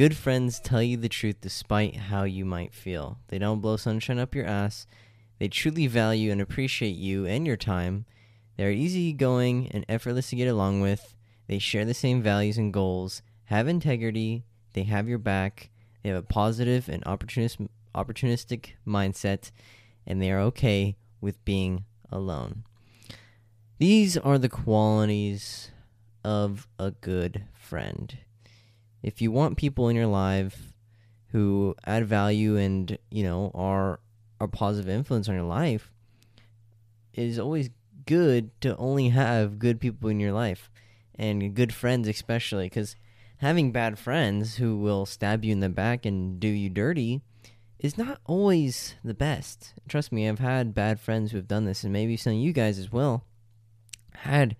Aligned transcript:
Good 0.00 0.16
friends 0.16 0.60
tell 0.60 0.82
you 0.82 0.96
the 0.96 1.10
truth 1.10 1.42
despite 1.42 1.94
how 1.94 2.24
you 2.24 2.46
might 2.46 2.72
feel. 2.72 3.18
They 3.28 3.38
don't 3.38 3.60
blow 3.60 3.76
sunshine 3.76 4.18
up 4.18 4.34
your 4.34 4.46
ass. 4.46 4.86
They 5.38 5.48
truly 5.48 5.88
value 5.88 6.32
and 6.32 6.40
appreciate 6.40 6.96
you 6.96 7.26
and 7.26 7.46
your 7.46 7.58
time. 7.58 8.06
They're 8.56 8.70
easygoing 8.70 9.68
and 9.72 9.84
effortless 9.90 10.30
to 10.30 10.36
get 10.36 10.48
along 10.48 10.80
with. 10.80 11.14
They 11.48 11.58
share 11.58 11.84
the 11.84 11.92
same 11.92 12.22
values 12.22 12.56
and 12.56 12.72
goals, 12.72 13.20
have 13.44 13.68
integrity, 13.68 14.46
they 14.72 14.84
have 14.84 15.06
your 15.06 15.18
back, 15.18 15.68
they 16.02 16.08
have 16.08 16.18
a 16.18 16.26
positive 16.26 16.88
and 16.88 17.04
opportunist, 17.04 17.58
opportunistic 17.94 18.70
mindset, 18.86 19.50
and 20.06 20.22
they 20.22 20.30
are 20.30 20.40
okay 20.40 20.96
with 21.20 21.44
being 21.44 21.84
alone. 22.10 22.64
These 23.76 24.16
are 24.16 24.38
the 24.38 24.48
qualities 24.48 25.72
of 26.24 26.68
a 26.78 26.90
good 26.90 27.44
friend. 27.52 28.16
If 29.02 29.22
you 29.22 29.30
want 29.30 29.56
people 29.56 29.88
in 29.88 29.96
your 29.96 30.06
life 30.06 30.72
who 31.28 31.74
add 31.86 32.06
value 32.06 32.56
and, 32.56 32.98
you 33.10 33.22
know, 33.22 33.50
are 33.54 34.00
a 34.40 34.48
positive 34.48 34.88
influence 34.88 35.28
on 35.28 35.34
your 35.34 35.44
life, 35.44 35.92
it 37.14 37.24
is 37.24 37.38
always 37.38 37.70
good 38.06 38.50
to 38.60 38.76
only 38.76 39.10
have 39.10 39.58
good 39.58 39.80
people 39.80 40.08
in 40.08 40.20
your 40.20 40.32
life 40.32 40.70
and 41.14 41.54
good 41.54 41.72
friends 41.72 42.08
especially 42.08 42.66
because 42.66 42.96
having 43.38 43.72
bad 43.72 43.98
friends 43.98 44.56
who 44.56 44.76
will 44.78 45.06
stab 45.06 45.44
you 45.44 45.52
in 45.52 45.60
the 45.60 45.68
back 45.68 46.04
and 46.04 46.40
do 46.40 46.48
you 46.48 46.68
dirty 46.68 47.20
is 47.78 47.96
not 47.96 48.20
always 48.26 48.94
the 49.02 49.14
best. 49.14 49.74
Trust 49.88 50.12
me, 50.12 50.28
I've 50.28 50.38
had 50.38 50.74
bad 50.74 51.00
friends 51.00 51.30
who 51.30 51.38
have 51.38 51.48
done 51.48 51.64
this, 51.64 51.82
and 51.82 51.92
maybe 51.92 52.16
some 52.16 52.34
of 52.34 52.38
you 52.38 52.52
guys 52.52 52.78
as 52.78 52.92
well 52.92 53.24
had 54.12 54.56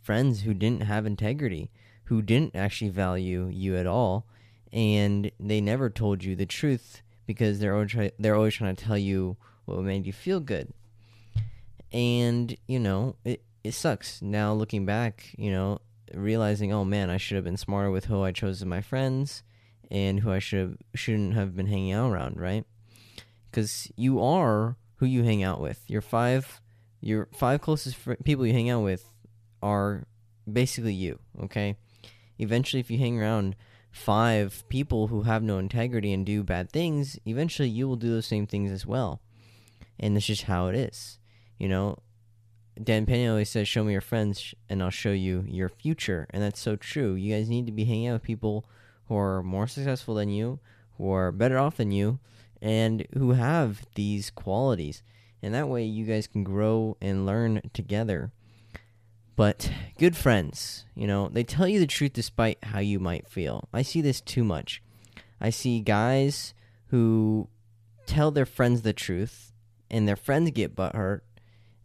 friends 0.00 0.42
who 0.42 0.52
didn't 0.52 0.82
have 0.82 1.06
integrity, 1.06 1.70
who 2.06 2.22
didn't 2.22 2.56
actually 2.56 2.90
value 2.90 3.48
you 3.48 3.76
at 3.76 3.86
all, 3.86 4.26
and 4.72 5.30
they 5.38 5.60
never 5.60 5.90
told 5.90 6.24
you 6.24 6.34
the 6.34 6.46
truth 6.46 7.02
because 7.26 7.58
they're 7.58 7.74
always 7.74 7.90
try- 7.90 8.12
they're 8.18 8.36
always 8.36 8.54
trying 8.54 8.74
to 8.74 8.84
tell 8.84 8.98
you 8.98 9.36
what 9.64 9.82
made 9.82 10.06
you 10.06 10.12
feel 10.12 10.40
good. 10.40 10.72
And 11.92 12.56
you 12.66 12.78
know, 12.78 13.16
it 13.24 13.42
it 13.64 13.72
sucks 13.72 14.22
now 14.22 14.52
looking 14.52 14.86
back. 14.86 15.34
You 15.36 15.50
know, 15.50 15.80
realizing, 16.14 16.72
oh 16.72 16.84
man, 16.84 17.10
I 17.10 17.16
should 17.16 17.36
have 17.36 17.44
been 17.44 17.56
smarter 17.56 17.90
with 17.90 18.06
who 18.06 18.22
I 18.22 18.32
chose 18.32 18.62
as 18.62 18.66
my 18.66 18.80
friends 18.80 19.42
and 19.90 20.20
who 20.20 20.32
I 20.32 20.38
should 20.38 20.78
shouldn't 20.94 21.34
have 21.34 21.56
been 21.56 21.66
hanging 21.66 21.92
out 21.92 22.10
around, 22.10 22.38
right? 22.38 22.64
Because 23.50 23.90
you 23.96 24.22
are 24.22 24.76
who 24.96 25.06
you 25.06 25.22
hang 25.22 25.42
out 25.42 25.60
with. 25.60 25.82
Your 25.88 26.02
five, 26.02 26.60
your 27.00 27.28
five 27.32 27.60
closest 27.60 27.96
fr- 27.96 28.14
people 28.24 28.46
you 28.46 28.52
hang 28.52 28.70
out 28.70 28.82
with 28.82 29.04
are 29.62 30.06
basically 30.50 30.94
you. 30.94 31.18
Okay. 31.42 31.76
Eventually, 32.38 32.80
if 32.80 32.90
you 32.90 32.98
hang 32.98 33.20
around 33.20 33.56
five 33.90 34.64
people 34.68 35.06
who 35.06 35.22
have 35.22 35.42
no 35.42 35.58
integrity 35.58 36.12
and 36.12 36.26
do 36.26 36.42
bad 36.42 36.70
things, 36.70 37.18
eventually 37.24 37.68
you 37.68 37.88
will 37.88 37.96
do 37.96 38.10
those 38.10 38.26
same 38.26 38.46
things 38.46 38.70
as 38.70 38.84
well. 38.84 39.20
And 39.98 40.14
that's 40.14 40.26
just 40.26 40.42
how 40.42 40.68
it 40.68 40.74
is. 40.74 41.18
You 41.58 41.68
know, 41.68 41.98
Dan 42.82 43.06
Pena 43.06 43.30
always 43.30 43.48
says, 43.48 43.66
"Show 43.66 43.84
me 43.84 43.92
your 43.92 44.02
friends, 44.02 44.54
and 44.68 44.82
I'll 44.82 44.90
show 44.90 45.12
you 45.12 45.46
your 45.48 45.70
future," 45.70 46.26
and 46.30 46.42
that's 46.42 46.60
so 46.60 46.76
true. 46.76 47.14
You 47.14 47.34
guys 47.34 47.48
need 47.48 47.64
to 47.66 47.72
be 47.72 47.84
hanging 47.86 48.08
out 48.08 48.14
with 48.14 48.22
people 48.22 48.66
who 49.06 49.16
are 49.16 49.42
more 49.42 49.66
successful 49.66 50.14
than 50.14 50.28
you, 50.28 50.60
who 50.98 51.10
are 51.10 51.32
better 51.32 51.58
off 51.58 51.78
than 51.78 51.90
you, 51.90 52.18
and 52.60 53.06
who 53.14 53.32
have 53.32 53.86
these 53.94 54.30
qualities. 54.30 55.02
And 55.42 55.54
that 55.54 55.68
way, 55.68 55.84
you 55.84 56.04
guys 56.04 56.26
can 56.26 56.44
grow 56.44 56.96
and 57.00 57.24
learn 57.24 57.62
together. 57.72 58.32
But 59.36 59.70
good 59.98 60.16
friends, 60.16 60.86
you 60.94 61.06
know, 61.06 61.28
they 61.28 61.44
tell 61.44 61.68
you 61.68 61.78
the 61.78 61.86
truth 61.86 62.14
despite 62.14 62.58
how 62.62 62.80
you 62.80 62.98
might 62.98 63.28
feel. 63.28 63.68
I 63.72 63.82
see 63.82 64.00
this 64.00 64.22
too 64.22 64.42
much. 64.42 64.82
I 65.40 65.50
see 65.50 65.80
guys 65.80 66.54
who 66.88 67.48
tell 68.06 68.30
their 68.30 68.46
friends 68.46 68.82
the 68.82 68.94
truth, 68.94 69.52
and 69.90 70.08
their 70.08 70.16
friends 70.16 70.50
get 70.52 70.74
butthurt, 70.74 71.20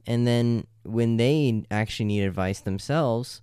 and 0.07 0.25
then 0.25 0.65
when 0.83 1.17
they 1.17 1.63
actually 1.69 2.05
need 2.05 2.23
advice 2.23 2.59
themselves, 2.59 3.41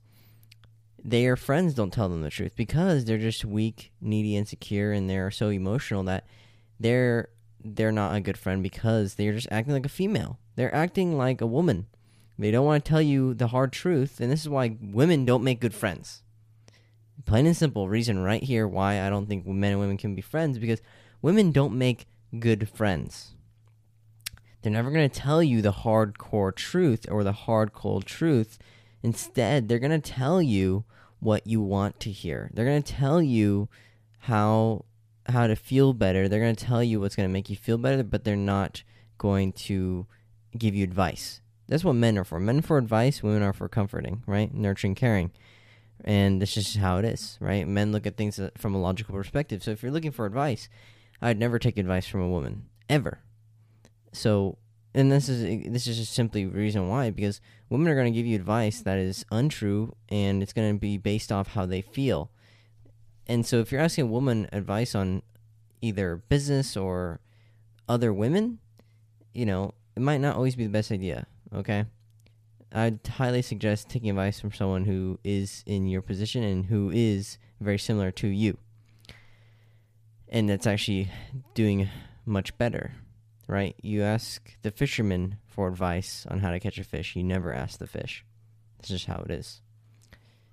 their 1.02 1.36
friends 1.36 1.74
don't 1.74 1.92
tell 1.92 2.08
them 2.08 2.22
the 2.22 2.30
truth 2.30 2.52
because 2.56 3.04
they're 3.04 3.18
just 3.18 3.44
weak, 3.44 3.92
needy, 4.00 4.36
insecure, 4.36 4.92
and 4.92 5.08
they're 5.08 5.30
so 5.30 5.50
emotional 5.50 6.02
that 6.04 6.24
they're 6.80 7.28
they're 7.64 7.92
not 7.92 8.14
a 8.14 8.20
good 8.20 8.38
friend 8.38 8.62
because 8.62 9.14
they're 9.14 9.32
just 9.32 9.48
acting 9.50 9.74
like 9.74 9.86
a 9.86 9.90
female. 9.90 10.38
They're 10.56 10.74
acting 10.74 11.16
like 11.16 11.40
a 11.40 11.46
woman. 11.46 11.86
They 12.38 12.50
don't 12.52 12.66
want 12.66 12.84
to 12.84 12.88
tell 12.88 13.02
you 13.02 13.34
the 13.34 13.48
hard 13.48 13.72
truth, 13.72 14.20
and 14.20 14.30
this 14.30 14.42
is 14.42 14.48
why 14.48 14.76
women 14.80 15.24
don't 15.24 15.42
make 15.42 15.60
good 15.60 15.74
friends. 15.74 16.22
Plain 17.26 17.46
and 17.46 17.56
simple 17.56 17.88
reason 17.88 18.20
right 18.20 18.42
here 18.42 18.66
why 18.66 19.04
I 19.04 19.10
don't 19.10 19.26
think 19.26 19.44
men 19.46 19.72
and 19.72 19.80
women 19.80 19.96
can 19.96 20.14
be 20.14 20.22
friends 20.22 20.58
because 20.58 20.80
women 21.20 21.50
don't 21.50 21.76
make 21.76 22.06
good 22.38 22.68
friends. 22.68 23.34
They're 24.62 24.72
never 24.72 24.90
going 24.90 25.08
to 25.08 25.20
tell 25.20 25.42
you 25.42 25.60
the 25.60 25.72
hardcore 25.72 26.54
truth 26.54 27.06
or 27.10 27.24
the 27.24 27.32
hard 27.32 27.72
cold 27.72 28.06
truth. 28.06 28.58
Instead, 29.02 29.68
they're 29.68 29.78
going 29.78 30.00
to 30.00 30.10
tell 30.10 30.40
you 30.40 30.84
what 31.20 31.46
you 31.46 31.60
want 31.60 31.98
to 32.00 32.10
hear. 32.10 32.50
They're 32.54 32.64
going 32.64 32.82
to 32.82 32.92
tell 32.92 33.20
you 33.20 33.68
how 34.20 34.84
how 35.28 35.46
to 35.46 35.56
feel 35.56 35.92
better. 35.92 36.28
They're 36.28 36.40
going 36.40 36.56
to 36.56 36.64
tell 36.64 36.82
you 36.82 37.00
what's 37.00 37.14
going 37.14 37.28
to 37.28 37.32
make 37.32 37.50
you 37.50 37.56
feel 37.56 37.78
better, 37.78 38.02
but 38.02 38.24
they're 38.24 38.36
not 38.36 38.82
going 39.18 39.52
to 39.52 40.06
give 40.56 40.74
you 40.74 40.84
advice. 40.84 41.40
That's 41.68 41.84
what 41.84 41.94
men 41.94 42.16
are 42.16 42.24
for. 42.24 42.40
Men 42.40 42.62
for 42.62 42.78
advice, 42.78 43.22
women 43.22 43.42
are 43.42 43.52
for 43.52 43.68
comforting, 43.68 44.22
right? 44.26 44.52
Nurturing, 44.52 44.94
caring. 44.94 45.30
And 46.04 46.40
this 46.40 46.56
is 46.56 46.76
how 46.76 46.98
it 46.98 47.04
is, 47.04 47.36
right? 47.40 47.66
Men 47.68 47.92
look 47.92 48.06
at 48.06 48.16
things 48.16 48.38
uh, 48.38 48.50
from 48.56 48.74
a 48.74 48.80
logical 48.80 49.14
perspective. 49.14 49.62
So 49.62 49.72
if 49.72 49.82
you're 49.82 49.92
looking 49.92 50.12
for 50.12 50.24
advice, 50.26 50.68
I'd 51.20 51.38
never 51.38 51.58
take 51.58 51.76
advice 51.76 52.06
from 52.06 52.22
a 52.22 52.28
woman 52.28 52.66
ever. 52.88 53.20
So, 54.12 54.58
and 54.94 55.12
this 55.12 55.28
is 55.28 55.44
uh, 55.44 55.70
this 55.70 55.86
is 55.86 55.98
just 55.98 56.14
simply 56.14 56.46
reason 56.46 56.88
why 56.88 57.10
because 57.10 57.40
women 57.68 57.88
are 57.88 57.94
going 57.94 58.10
to 58.10 58.16
give 58.16 58.26
you 58.26 58.36
advice 58.36 58.80
that 58.82 58.98
is 58.98 59.26
untrue 59.30 59.94
and 60.08 60.42
it's 60.42 60.52
going 60.52 60.72
to 60.72 60.78
be 60.78 60.96
based 60.96 61.30
off 61.30 61.48
how 61.48 61.66
they 61.66 61.82
feel. 61.82 62.30
And 63.26 63.44
so 63.44 63.58
if 63.58 63.70
you're 63.70 63.80
asking 63.80 64.04
a 64.04 64.10
woman 64.10 64.48
advice 64.52 64.94
on 64.94 65.22
either 65.82 66.22
business 66.28 66.76
or 66.76 67.20
other 67.88 68.12
women, 68.12 68.58
you 69.34 69.44
know, 69.44 69.74
it 69.96 70.00
might 70.00 70.20
not 70.20 70.36
always 70.36 70.56
be 70.56 70.64
the 70.64 70.70
best 70.70 70.90
idea, 70.90 71.26
okay? 71.54 71.86
I'd 72.72 73.06
highly 73.06 73.42
suggest 73.42 73.88
taking 73.88 74.10
advice 74.10 74.40
from 74.40 74.52
someone 74.52 74.84
who 74.84 75.18
is 75.24 75.62
in 75.66 75.86
your 75.86 76.02
position 76.02 76.42
and 76.42 76.66
who 76.66 76.90
is 76.92 77.38
very 77.60 77.78
similar 77.78 78.10
to 78.12 78.28
you. 78.28 78.58
And 80.28 80.48
that's 80.48 80.66
actually 80.66 81.10
doing 81.54 81.88
much 82.26 82.56
better, 82.58 82.92
right? 83.46 83.74
You 83.80 84.02
ask 84.02 84.56
the 84.62 84.70
fisherman 84.70 85.38
for 85.46 85.68
advice 85.68 86.26
on 86.30 86.40
how 86.40 86.50
to 86.50 86.60
catch 86.60 86.78
a 86.78 86.84
fish. 86.84 87.16
You 87.16 87.24
never 87.24 87.52
ask 87.52 87.78
the 87.78 87.86
fish. 87.86 88.24
That's 88.76 88.90
just 88.90 89.06
how 89.06 89.22
it 89.24 89.30
is. 89.30 89.62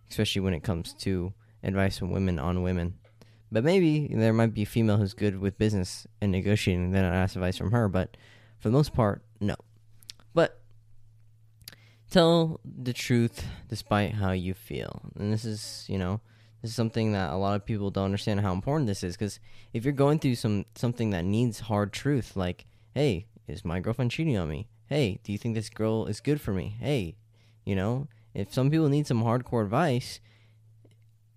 Especially 0.09 0.41
when 0.41 0.53
it 0.53 0.63
comes 0.63 0.93
to 0.99 1.33
advice 1.63 1.97
from 1.97 2.11
women 2.11 2.39
on 2.39 2.63
women. 2.63 2.95
But 3.51 3.65
maybe 3.65 4.07
there 4.13 4.33
might 4.33 4.53
be 4.53 4.63
a 4.63 4.65
female 4.65 4.97
who's 4.97 5.13
good 5.13 5.39
with 5.39 5.57
business 5.57 6.07
and 6.21 6.31
negotiating, 6.31 6.91
then 6.91 7.05
I 7.05 7.15
ask 7.15 7.35
advice 7.35 7.57
from 7.57 7.71
her. 7.71 7.89
But 7.89 8.15
for 8.59 8.69
the 8.69 8.73
most 8.73 8.93
part, 8.93 9.21
no. 9.41 9.55
But 10.33 10.61
tell 12.09 12.59
the 12.63 12.93
truth 12.93 13.45
despite 13.69 14.13
how 14.13 14.31
you 14.31 14.53
feel. 14.53 15.11
And 15.17 15.31
this 15.31 15.45
is, 15.45 15.85
you 15.87 15.97
know, 15.97 16.21
this 16.61 16.71
is 16.71 16.75
something 16.75 17.11
that 17.11 17.31
a 17.31 17.37
lot 17.37 17.55
of 17.55 17.65
people 17.65 17.91
don't 17.91 18.05
understand 18.05 18.39
how 18.41 18.53
important 18.53 18.87
this 18.87 19.03
is. 19.03 19.15
Because 19.15 19.39
if 19.73 19.83
you're 19.83 19.93
going 19.93 20.19
through 20.19 20.35
some 20.35 20.65
something 20.75 21.11
that 21.11 21.25
needs 21.25 21.61
hard 21.61 21.93
truth, 21.93 22.35
like, 22.35 22.65
hey, 22.93 23.27
is 23.47 23.65
my 23.65 23.79
girlfriend 23.79 24.11
cheating 24.11 24.37
on 24.37 24.49
me? 24.49 24.67
Hey, 24.87 25.19
do 25.23 25.31
you 25.31 25.37
think 25.37 25.55
this 25.55 25.69
girl 25.69 26.05
is 26.07 26.19
good 26.19 26.41
for 26.41 26.53
me? 26.53 26.75
Hey, 26.79 27.15
you 27.65 27.75
know, 27.75 28.07
if 28.33 28.53
some 28.53 28.69
people 28.69 28.89
need 28.89 29.07
some 29.07 29.23
hardcore 29.23 29.63
advice, 29.63 30.19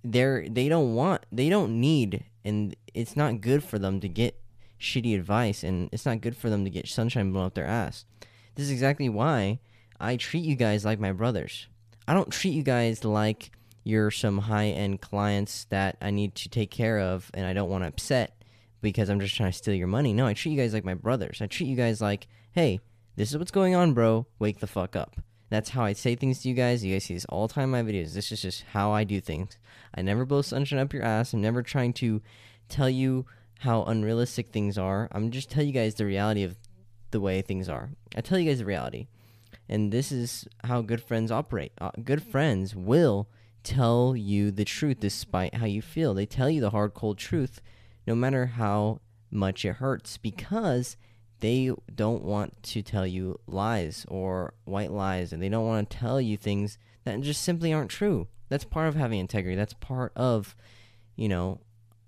they're 0.04 0.48
they 0.48 0.68
don't 0.68 0.94
want 0.94 1.24
they 1.32 1.48
don't 1.48 1.80
need 1.80 2.24
and 2.44 2.74
it's 2.94 3.16
not 3.16 3.40
good 3.40 3.62
for 3.62 3.78
them 3.78 4.00
to 4.00 4.08
get 4.08 4.40
shitty 4.80 5.14
advice 5.14 5.62
and 5.62 5.88
it's 5.92 6.06
not 6.06 6.20
good 6.20 6.36
for 6.36 6.48
them 6.48 6.64
to 6.64 6.70
get 6.70 6.88
sunshine 6.88 7.32
blown 7.32 7.46
up 7.46 7.54
their 7.54 7.66
ass. 7.66 8.04
This 8.54 8.66
is 8.66 8.70
exactly 8.70 9.08
why 9.08 9.60
I 10.00 10.16
treat 10.16 10.44
you 10.44 10.56
guys 10.56 10.84
like 10.84 11.00
my 11.00 11.12
brothers. 11.12 11.66
I 12.06 12.14
don't 12.14 12.30
treat 12.30 12.52
you 12.52 12.62
guys 12.62 13.04
like 13.04 13.50
you're 13.84 14.10
some 14.10 14.38
high 14.38 14.66
end 14.66 15.00
clients 15.00 15.64
that 15.66 15.96
I 16.00 16.10
need 16.10 16.34
to 16.36 16.48
take 16.48 16.70
care 16.70 16.98
of 16.98 17.30
and 17.34 17.46
I 17.46 17.52
don't 17.52 17.70
want 17.70 17.84
to 17.84 17.88
upset 17.88 18.42
because 18.80 19.08
I'm 19.08 19.20
just 19.20 19.34
trying 19.34 19.50
to 19.50 19.56
steal 19.56 19.74
your 19.74 19.88
money. 19.88 20.12
No, 20.12 20.26
I 20.26 20.34
treat 20.34 20.52
you 20.52 20.58
guys 20.58 20.72
like 20.72 20.84
my 20.84 20.94
brothers. 20.94 21.40
I 21.40 21.46
treat 21.46 21.66
you 21.66 21.76
guys 21.76 22.00
like, 22.00 22.28
hey, 22.52 22.80
this 23.16 23.30
is 23.30 23.38
what's 23.38 23.50
going 23.50 23.74
on, 23.74 23.94
bro. 23.94 24.26
Wake 24.38 24.60
the 24.60 24.66
fuck 24.66 24.94
up. 24.94 25.16
That's 25.50 25.70
how 25.70 25.84
I 25.84 25.94
say 25.94 26.14
things 26.14 26.42
to 26.42 26.48
you 26.48 26.54
guys. 26.54 26.84
You 26.84 26.94
guys 26.94 27.04
see 27.04 27.14
this 27.14 27.24
all 27.26 27.48
the 27.48 27.54
time 27.54 27.74
in 27.74 27.84
my 27.84 27.90
videos. 27.90 28.12
This 28.12 28.30
is 28.30 28.42
just 28.42 28.64
how 28.72 28.92
I 28.92 29.04
do 29.04 29.20
things. 29.20 29.58
I 29.94 30.02
never 30.02 30.24
blow 30.24 30.42
sunshine 30.42 30.78
up 30.78 30.92
your 30.92 31.02
ass. 31.02 31.32
I'm 31.32 31.40
never 31.40 31.62
trying 31.62 31.94
to 31.94 32.20
tell 32.68 32.90
you 32.90 33.26
how 33.60 33.84
unrealistic 33.84 34.48
things 34.48 34.78
are. 34.78 35.08
I'm 35.10 35.30
just 35.30 35.50
telling 35.50 35.68
you 35.68 35.74
guys 35.74 35.94
the 35.94 36.04
reality 36.04 36.42
of 36.42 36.56
the 37.10 37.20
way 37.20 37.40
things 37.40 37.68
are. 37.68 37.90
I 38.14 38.20
tell 38.20 38.38
you 38.38 38.48
guys 38.48 38.58
the 38.58 38.66
reality. 38.66 39.08
And 39.68 39.92
this 39.92 40.10
is 40.10 40.48
how 40.64 40.80
good 40.80 41.02
friends 41.02 41.30
operate. 41.30 41.72
Uh, 41.80 41.90
good 42.02 42.22
friends 42.22 42.74
will 42.74 43.28
tell 43.62 44.16
you 44.16 44.50
the 44.50 44.64
truth 44.64 45.00
despite 45.00 45.56
how 45.56 45.66
you 45.66 45.82
feel. 45.82 46.14
They 46.14 46.26
tell 46.26 46.48
you 46.48 46.60
the 46.60 46.70
hard, 46.70 46.94
cold 46.94 47.18
truth 47.18 47.60
no 48.06 48.14
matter 48.14 48.46
how 48.46 49.00
much 49.30 49.64
it 49.64 49.74
hurts 49.74 50.16
because 50.16 50.96
they 51.40 51.70
don't 51.94 52.24
want 52.24 52.62
to 52.62 52.82
tell 52.82 53.06
you 53.06 53.38
lies 53.46 54.06
or 54.08 54.54
white 54.64 54.90
lies 54.90 55.32
and 55.32 55.42
they 55.42 55.48
don't 55.48 55.66
want 55.66 55.90
to 55.90 55.98
tell 55.98 56.20
you 56.20 56.36
things 56.36 56.78
that 57.04 57.20
just 57.20 57.42
simply 57.42 57.72
aren't 57.72 57.90
true. 57.90 58.26
That's 58.48 58.64
part 58.64 58.88
of 58.88 58.94
having 58.94 59.20
integrity. 59.20 59.56
That's 59.56 59.74
part 59.74 60.12
of, 60.16 60.56
you 61.16 61.28
know, 61.28 61.60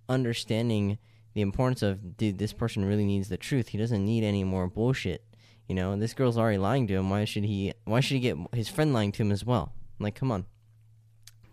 understanding 0.09 0.99
the 1.35 1.43
importance 1.43 1.83
of 1.83 2.17
dude, 2.17 2.39
this 2.39 2.53
person 2.53 2.85
really 2.85 3.05
needs 3.05 3.29
the 3.29 3.37
truth. 3.37 3.69
He 3.69 3.79
doesn't 3.79 4.05
need 4.05 4.25
any 4.25 4.43
more 4.43 4.67
bullshit. 4.67 5.25
You 5.71 5.77
know, 5.77 5.95
this 5.95 6.15
girl's 6.15 6.37
already 6.37 6.59
lying 6.59 6.89
to 6.89 6.95
him. 6.95 7.11
Why 7.11 7.25
should 7.25 7.45
he 7.45 7.73
why 7.85 8.01
should 8.01 8.15
he 8.15 8.21
get 8.21 8.37
his 8.53 8.69
friend 8.69 8.93
lying 8.93 9.13
to 9.13 9.23
him 9.23 9.31
as 9.31 9.45
well? 9.45 9.73
Like, 10.01 10.17
come 10.17 10.33
on. 10.33 10.47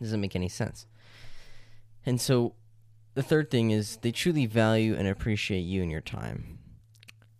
Doesn't 0.01 0.19
make 0.19 0.35
any 0.35 0.49
sense. 0.49 0.87
And 2.03 2.19
so 2.19 2.55
the 3.13 3.21
third 3.21 3.51
thing 3.51 3.69
is 3.69 3.97
they 3.97 4.11
truly 4.11 4.47
value 4.47 4.95
and 4.95 5.07
appreciate 5.07 5.59
you 5.59 5.83
and 5.83 5.91
your 5.91 6.01
time. 6.01 6.57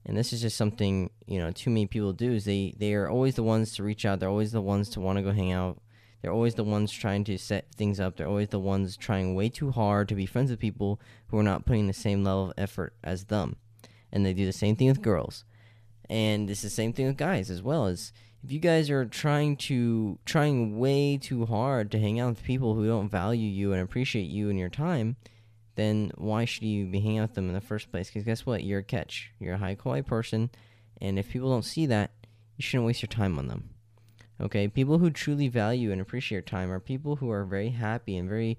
And 0.06 0.16
this 0.16 0.32
is 0.32 0.40
just 0.40 0.56
something, 0.56 1.10
you 1.26 1.40
know, 1.40 1.50
too 1.50 1.72
many 1.72 1.88
people 1.88 2.14
do 2.14 2.34
is 2.34 2.46
they 2.46 2.76
they 2.78 2.94
are 2.94 3.10
always 3.10 3.34
the 3.34 3.42
ones 3.42 3.74
to 3.74 3.84
reach 3.84 4.06
out. 4.06 4.20
They're 4.20 4.30
always 4.30 4.52
the 4.52 4.62
ones 4.62 4.88
to 4.92 5.00
want 5.00 5.18
to 5.18 5.24
go 5.24 5.32
hang 5.32 5.52
out 5.52 5.82
they're 6.22 6.32
always 6.32 6.56
the 6.56 6.64
ones 6.64 6.92
trying 6.92 7.24
to 7.24 7.38
set 7.38 7.74
things 7.74 8.00
up. 8.00 8.18
They're 8.18 8.28
always 8.28 8.50
the 8.50 8.60
ones 8.60 8.98
trying 8.98 9.34
way 9.34 9.50
too 9.50 9.72
hard 9.72 10.10
to 10.10 10.16
be 10.16 10.26
friends 10.26 10.52
with 10.52 10.60
people 10.60 11.00
who 11.28 11.40
are 11.40 11.44
not 11.44 11.66
putting 11.66 11.88
the 11.88 11.94
same 11.94 12.24
level 12.24 12.46
of 12.46 12.54
effort 12.58 12.94
as 13.04 13.26
them. 13.26 13.56
And 14.12 14.26
they 14.26 14.34
do 14.34 14.46
the 14.46 14.52
same 14.52 14.76
thing 14.76 14.88
with 14.88 15.02
girls. 15.02 15.44
And 16.10 16.50
it's 16.50 16.62
the 16.62 16.70
same 16.70 16.94
thing 16.94 17.08
with 17.08 17.18
guys 17.18 17.50
as 17.50 17.62
well. 17.62 17.86
As 17.86 18.14
if 18.44 18.52
you 18.52 18.60
guys 18.60 18.90
are 18.90 19.06
trying 19.06 19.58
to 19.58 20.20
trying 20.26 20.80
way 20.80 21.18
too 21.18 21.46
hard 21.46 21.92
to 21.92 22.00
hang 22.00 22.20
out 22.20 22.30
with 22.30 22.44
people 22.44 22.76
who 22.76 22.88
don't 22.88 23.10
value 23.10 23.50
you 23.50 23.74
and 23.74 23.82
appreciate 23.82 24.30
you 24.30 24.50
and 24.50 24.58
your 24.58 24.70
time, 24.70 25.18
then 25.76 26.12
why 26.16 26.46
should 26.46 26.64
you 26.64 26.86
be 26.86 27.00
hanging 27.00 27.20
out 27.20 27.30
with 27.30 27.36
them 27.36 27.48
in 27.48 27.54
the 27.54 27.62
first 27.62 27.92
place? 27.92 28.08
Because 28.08 28.24
guess 28.24 28.46
what? 28.46 28.64
You're 28.64 28.80
a 28.80 28.84
catch. 28.84 29.32
You're 29.40 29.56
a 29.56 29.60
high 29.60 29.76
quality 29.76 30.04
person, 30.04 30.50
and 31.02 31.20
if 31.20 31.30
people 31.30 31.50
don't 31.50 31.66
see 31.66 31.86
that, 31.88 32.12
you 32.56 32.64
shouldn't 32.64 32.88
waste 32.88 33.02
your 33.02 33.08
time 33.08 33.38
on 33.38 33.48
them. 33.48 33.70
Okay, 34.40 34.68
people 34.68 35.00
who 35.00 35.10
truly 35.10 35.48
value 35.48 35.92
and 35.92 36.00
appreciate 36.00 36.36
your 36.36 36.42
time 36.44 36.72
are 36.72 36.80
people 36.80 37.18
who 37.18 37.30
are 37.32 37.44
very 37.44 37.70
happy 37.70 38.16
and 38.18 38.30
very 38.30 38.58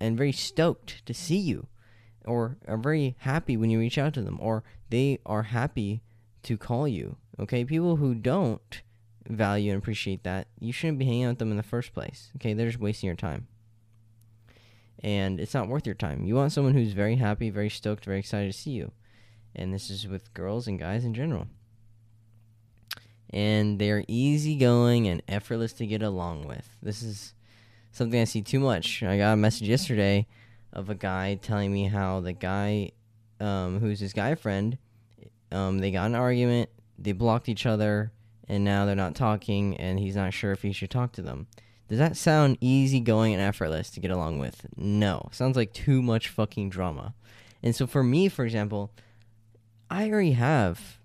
and 0.00 0.16
very 0.16 0.32
stoked 0.32 1.04
to 1.06 1.12
see 1.12 1.38
you, 1.38 1.66
or 2.24 2.56
are 2.68 2.76
very 2.76 3.16
happy 3.20 3.56
when 3.56 3.70
you 3.70 3.78
reach 3.78 3.98
out 3.98 4.14
to 4.14 4.22
them, 4.22 4.38
or 4.40 4.62
they 4.90 5.18
are 5.26 5.42
happy 5.44 6.02
to 6.44 6.56
call 6.56 6.86
you. 6.86 7.16
Okay, 7.38 7.64
people 7.64 7.96
who 7.96 8.14
don't 8.14 8.82
value 9.26 9.72
and 9.72 9.80
appreciate 9.80 10.24
that, 10.24 10.48
you 10.58 10.72
shouldn't 10.72 10.98
be 10.98 11.04
hanging 11.04 11.24
out 11.24 11.30
with 11.30 11.38
them 11.38 11.50
in 11.50 11.56
the 11.56 11.62
first 11.62 11.94
place. 11.94 12.30
Okay, 12.36 12.52
they're 12.52 12.66
just 12.66 12.80
wasting 12.80 13.06
your 13.06 13.16
time. 13.16 13.46
And 15.02 15.40
it's 15.40 15.54
not 15.54 15.68
worth 15.68 15.86
your 15.86 15.94
time. 15.94 16.24
You 16.24 16.34
want 16.34 16.52
someone 16.52 16.74
who's 16.74 16.92
very 16.92 17.16
happy, 17.16 17.48
very 17.48 17.70
stoked, 17.70 18.04
very 18.04 18.18
excited 18.18 18.52
to 18.52 18.58
see 18.58 18.72
you. 18.72 18.92
And 19.54 19.72
this 19.72 19.88
is 19.88 20.06
with 20.06 20.34
girls 20.34 20.66
and 20.66 20.78
guys 20.78 21.04
in 21.04 21.14
general 21.14 21.48
and 23.30 23.78
they're 23.78 24.04
easygoing 24.08 25.06
and 25.06 25.22
effortless 25.28 25.72
to 25.74 25.86
get 25.86 26.02
along 26.02 26.46
with. 26.46 26.68
This 26.82 27.02
is 27.02 27.32
something 27.92 28.20
I 28.20 28.24
see 28.24 28.42
too 28.42 28.60
much. 28.60 29.02
I 29.02 29.16
got 29.16 29.32
a 29.32 29.36
message 29.36 29.68
yesterday 29.68 30.26
of 30.72 30.90
a 30.90 30.94
guy 30.94 31.36
telling 31.36 31.72
me 31.72 31.86
how 31.86 32.20
the 32.20 32.32
guy 32.32 32.90
um, 33.38 33.80
who's 33.80 34.00
his 34.00 34.12
guy 34.12 34.34
friend, 34.34 34.76
um, 35.52 35.78
they 35.78 35.90
got 35.90 36.06
an 36.06 36.14
argument, 36.14 36.70
they 36.98 37.12
blocked 37.12 37.48
each 37.48 37.66
other, 37.66 38.12
and 38.48 38.64
now 38.64 38.84
they're 38.84 38.94
not 38.94 39.14
talking, 39.14 39.76
and 39.76 39.98
he's 39.98 40.16
not 40.16 40.32
sure 40.32 40.52
if 40.52 40.62
he 40.62 40.72
should 40.72 40.90
talk 40.90 41.12
to 41.12 41.22
them. 41.22 41.46
Does 41.88 41.98
that 41.98 42.16
sound 42.16 42.58
easygoing 42.60 43.32
and 43.32 43.42
effortless 43.42 43.90
to 43.90 44.00
get 44.00 44.12
along 44.12 44.38
with? 44.38 44.66
No. 44.76 45.28
Sounds 45.32 45.56
like 45.56 45.72
too 45.72 46.02
much 46.02 46.28
fucking 46.28 46.70
drama. 46.70 47.14
And 47.62 47.74
so 47.74 47.86
for 47.86 48.04
me, 48.04 48.28
for 48.28 48.44
example, 48.44 48.92
I 49.90 50.08
already 50.08 50.32
have 50.32 50.98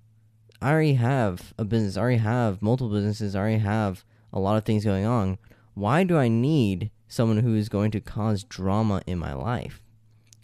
I 0.61 0.71
already 0.71 0.93
have 0.93 1.53
a 1.57 1.65
business, 1.65 1.97
I 1.97 2.01
already 2.01 2.17
have 2.17 2.61
multiple 2.61 2.93
businesses, 2.93 3.35
I 3.35 3.39
already 3.39 3.57
have 3.57 4.05
a 4.31 4.39
lot 4.39 4.57
of 4.57 4.63
things 4.63 4.85
going 4.85 5.05
on. 5.05 5.37
Why 5.73 6.03
do 6.03 6.17
I 6.17 6.27
need 6.27 6.91
someone 7.07 7.37
who 7.37 7.55
is 7.55 7.67
going 7.67 7.91
to 7.91 7.99
cause 7.99 8.43
drama 8.43 9.01
in 9.05 9.19
my 9.19 9.33
life? 9.33 9.81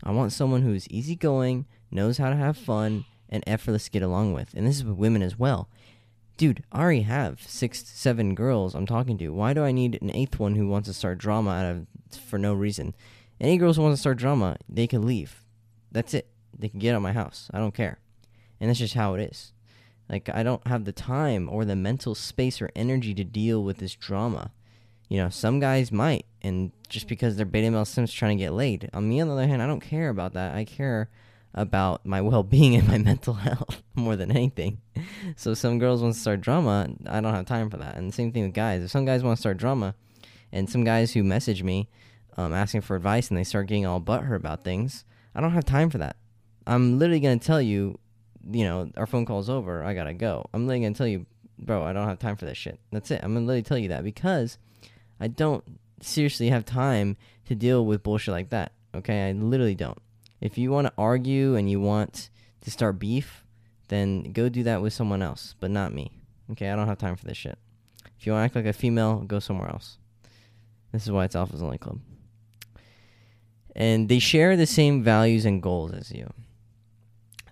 I 0.04 0.12
want 0.12 0.34
someone 0.34 0.64
who 0.64 0.74
is 0.74 0.90
easygoing, 0.90 1.66
knows 1.90 2.18
how 2.18 2.30
to 2.30 2.36
have 2.36 2.58
fun, 2.58 3.06
and 3.32 3.44
effortless 3.48 3.86
to 3.86 3.92
get 3.92 4.04
along 4.04 4.34
with. 4.34 4.54
And 4.54 4.68
this 4.68 4.78
is 4.78 4.84
with 4.84 4.98
women 4.98 5.22
as 5.22 5.40
well. 5.40 5.70
Dude, 6.38 6.64
I 6.72 6.82
already 6.82 7.02
have 7.02 7.42
six, 7.42 7.84
seven 7.88 8.36
girls 8.36 8.74
I'm 8.74 8.86
talking 8.86 9.18
to. 9.20 9.30
Why 9.30 9.54
do 9.54 9.64
I 9.64 9.72
need 9.72 10.02
an 10.02 10.14
eighth 10.16 10.40
one 10.40 10.56
who 10.56 10.68
wants 10.68 10.88
to 10.88 10.94
start 10.94 11.18
drama 11.18 11.52
out 11.52 11.66
of 11.66 11.88
for 12.20 12.38
no 12.38 12.54
reason? 12.54 12.96
Any 13.40 13.58
girls 13.58 13.78
who 13.78 13.84
want 13.84 13.94
to 13.94 14.00
start 14.00 14.18
drama, 14.18 14.58
they 14.68 14.88
can 14.88 15.06
leave. 15.06 15.44
That's 15.92 16.14
it. 16.14 16.28
They 16.58 16.70
can 16.70 16.80
get 16.80 16.94
out 16.94 16.98
of 16.98 17.04
my 17.04 17.14
house. 17.14 17.50
I 17.54 17.60
don't 17.60 17.74
care. 17.74 18.00
And 18.60 18.70
that's 18.70 18.80
just 18.80 18.94
how 18.94 19.14
it 19.16 19.22
is. 19.22 19.54
Like 20.10 20.30
I 20.34 20.44
don't 20.44 20.66
have 20.68 20.86
the 20.86 20.92
time 20.92 21.50
or 21.50 21.64
the 21.64 21.76
mental 21.76 22.16
space 22.16 22.62
or 22.62 22.70
energy 22.76 23.14
to 23.14 23.24
deal 23.24 23.64
with 23.64 23.78
this 23.78 23.96
drama. 23.96 24.52
You 25.10 25.18
know, 25.18 25.30
some 25.30 25.60
guys 25.60 25.92
might, 25.92 26.26
and 26.42 26.72
just 26.88 27.08
because 27.08 27.36
they're 27.36 27.46
beta 27.46 27.70
male 27.70 27.86
sims 27.86 28.14
trying 28.14 28.38
to 28.38 28.44
get 28.44 28.54
laid. 28.54 28.90
On 28.94 29.08
me, 29.08 29.20
on 29.20 29.28
the 29.28 29.34
other 29.34 29.48
hand, 29.48 29.62
I 29.62 29.68
don't 29.68 29.82
care 29.82 30.10
about 30.10 30.34
that. 30.34 30.56
I 30.56 30.64
care 30.64 31.10
about 31.54 32.06
my 32.06 32.22
well-being 32.22 32.76
and 32.78 32.88
my 32.88 32.98
mental 32.98 33.34
health 33.34 33.82
more 33.96 34.16
than 34.16 34.32
anything. 34.32 34.80
So 35.36 35.54
some 35.54 35.80
girls 35.80 36.02
want 36.02 36.16
to 36.16 36.20
start 36.20 36.42
drama, 36.42 36.90
I 37.08 37.22
don't 37.22 37.34
have 37.34 37.46
time 37.46 37.70
for 37.70 37.78
that. 37.78 37.98
And 37.98 38.10
the 38.10 38.14
same 38.14 38.32
thing 38.32 38.44
with 38.44 38.54
guys. 38.54 38.84
If 38.84 38.92
some 38.92 39.06
guys 39.06 39.24
want 39.24 39.38
to 39.38 39.42
start 39.42 39.58
drama, 39.58 39.96
and 40.54 40.70
some 40.70 40.84
guys 40.84 41.14
who 41.14 41.24
message 41.24 41.64
me 41.64 41.90
um, 42.36 42.54
asking 42.54 42.82
for 42.82 42.96
advice 42.96 43.30
and 43.30 43.38
they 43.38 43.44
start 43.44 43.68
getting 43.68 43.86
all 43.86 44.02
butthurt 44.02 44.36
about 44.36 44.64
things, 44.64 45.06
I 45.34 45.40
don't 45.40 45.54
have 45.54 45.66
time 45.66 45.90
for 45.90 45.98
that. 46.00 46.18
I'm 46.68 47.00
literally 47.00 47.22
going 47.22 47.40
to 47.40 47.46
tell 47.46 47.62
you 47.62 48.00
you 48.50 48.64
know, 48.64 48.90
our 48.98 49.06
phone 49.06 49.26
call's 49.26 49.50
over. 49.50 49.84
I 49.84 49.94
gotta 49.94 50.14
go. 50.14 50.46
I'm 50.54 50.68
literally 50.68 50.86
gonna 50.86 50.96
tell 50.96 51.08
you, 51.08 51.26
bro, 51.60 51.84
I 51.84 51.94
don't 51.94 52.08
have 52.08 52.20
time 52.20 52.36
for 52.36 52.46
this 52.46 52.58
shit. 52.58 52.80
That's 52.92 53.12
it. 53.12 53.22
I'm 53.24 53.34
gonna 53.34 53.46
literally 53.46 53.64
tell 53.64 53.78
you 53.78 53.90
that 53.90 54.04
because 54.04 54.58
I 55.20 55.28
don't 55.28 55.64
seriously 56.02 56.50
have 56.50 56.66
time 56.66 57.18
to 57.46 57.56
deal 57.56 57.86
with 57.86 58.04
bullshit 58.04 58.34
like 58.34 58.50
that. 58.50 58.72
Okay, 58.96 59.30
I 59.30 59.32
literally 59.34 59.76
don't. 59.76 59.98
If 60.42 60.58
you 60.58 60.72
want 60.72 60.88
to 60.88 60.94
argue 60.98 61.56
and 61.56 61.70
you 61.70 61.80
want 61.80 62.30
to 62.62 62.72
start 62.72 63.00
beef, 63.00 63.46
then 63.88 64.32
go 64.34 64.50
do 64.50 64.64
that 64.64 64.82
with 64.82 64.92
someone 64.92 65.22
else, 65.22 65.56
but 65.60 65.72
not 65.72 65.94
me. 65.94 66.12
Okay, 66.52 66.70
I 66.70 66.76
don't 66.76 66.88
have 66.88 66.98
time 66.98 67.16
for 67.16 67.26
this 67.26 67.38
shit. 67.38 67.58
If 68.20 68.26
you 68.26 68.34
want 68.34 68.42
to 68.42 68.46
act 68.46 68.56
like 68.56 68.66
a 68.66 68.78
female, 68.78 69.20
go 69.20 69.40
somewhere 69.40 69.70
else. 69.70 69.98
This 70.92 71.04
is 71.04 71.12
why 71.12 71.26
it's 71.26 71.36
Alpha's 71.36 71.62
Only 71.62 71.78
Club. 71.78 72.00
And 73.76 74.10
they 74.10 74.20
share 74.20 74.58
the 74.58 74.66
same 74.66 75.04
values 75.04 75.46
and 75.46 75.62
goals 75.62 75.94
as 75.94 76.12
you. 76.12 76.34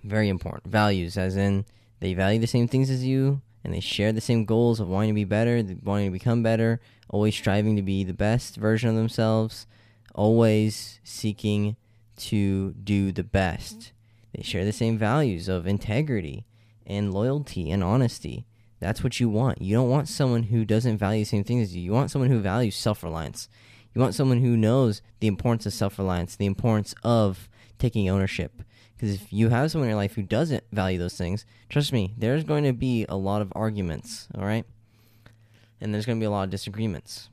Very 0.04 0.28
important. 0.28 0.72
Values, 0.72 1.18
as 1.18 1.38
in 1.38 1.66
they 2.00 2.14
value 2.14 2.40
the 2.40 2.48
same 2.48 2.68
things 2.68 2.90
as 2.90 3.06
you 3.06 3.42
and 3.64 3.74
they 3.74 3.80
share 3.80 4.12
the 4.12 4.22
same 4.22 4.46
goals 4.46 4.80
of 4.80 4.88
wanting 4.88 5.10
to 5.10 5.16
be 5.16 5.26
better, 5.26 5.64
wanting 5.84 6.08
to 6.08 6.12
become 6.12 6.42
better, 6.42 6.80
always 7.10 7.36
striving 7.36 7.76
to 7.76 7.82
be 7.82 8.04
the 8.04 8.14
best 8.14 8.56
version 8.56 8.90
of 8.90 8.96
themselves, 8.96 9.68
always 10.16 11.00
seeking 11.04 11.76
to 12.20 12.72
do 12.72 13.12
the 13.12 13.24
best. 13.24 13.92
They 14.36 14.44
share 14.44 14.66
the 14.66 14.72
same 14.72 14.98
values 14.98 15.48
of 15.48 15.68
integrity 15.68 16.46
and 16.86 17.14
loyalty 17.14 17.72
and 17.72 17.84
honesty. 17.84 18.46
That's 18.80 19.04
what 19.04 19.20
you 19.20 19.30
want. 19.30 19.62
You 19.62 19.76
don't 19.76 19.90
want 19.90 20.08
someone 20.08 20.44
who 20.44 20.64
doesn't 20.66 20.98
value 20.98 21.22
the 21.24 21.30
same 21.30 21.44
things 21.44 21.70
as 21.70 21.76
you. 21.76 21.82
You 21.82 21.92
want 21.92 22.12
someone 22.12 22.30
who 22.30 22.40
values 22.40 22.76
self 22.76 23.04
reliance. 23.04 23.50
You 23.94 24.02
want 24.02 24.16
someone 24.16 24.42
who 24.42 24.56
knows 24.56 25.02
the 25.20 25.28
importance 25.28 25.66
of 25.66 25.74
self 25.74 25.98
reliance, 25.98 26.36
the 26.36 26.46
importance 26.46 26.94
of 27.04 27.50
taking 27.78 28.10
ownership, 28.10 28.62
because 29.00 29.16
if 29.16 29.32
you 29.32 29.48
have 29.48 29.72
someone 29.72 29.88
in 29.88 29.92
your 29.92 30.02
life 30.02 30.16
who 30.16 30.24
doesn't 30.24 30.66
value 30.74 31.00
those 31.00 31.18
things, 31.18 31.46
trust 31.70 31.94
me, 31.94 32.14
there's 32.18 32.44
going 32.44 32.66
to 32.66 32.74
be 32.74 33.06
a 33.08 33.16
lot 33.16 33.42
of 33.42 33.54
arguments, 33.56 34.28
all 34.38 34.44
right? 34.44 34.66
And 35.80 35.94
there's 35.94 36.06
going 36.06 36.18
to 36.18 36.22
be 36.22 36.26
a 36.26 36.30
lot 36.30 36.44
of 36.44 36.50
disagreements. 36.50 37.30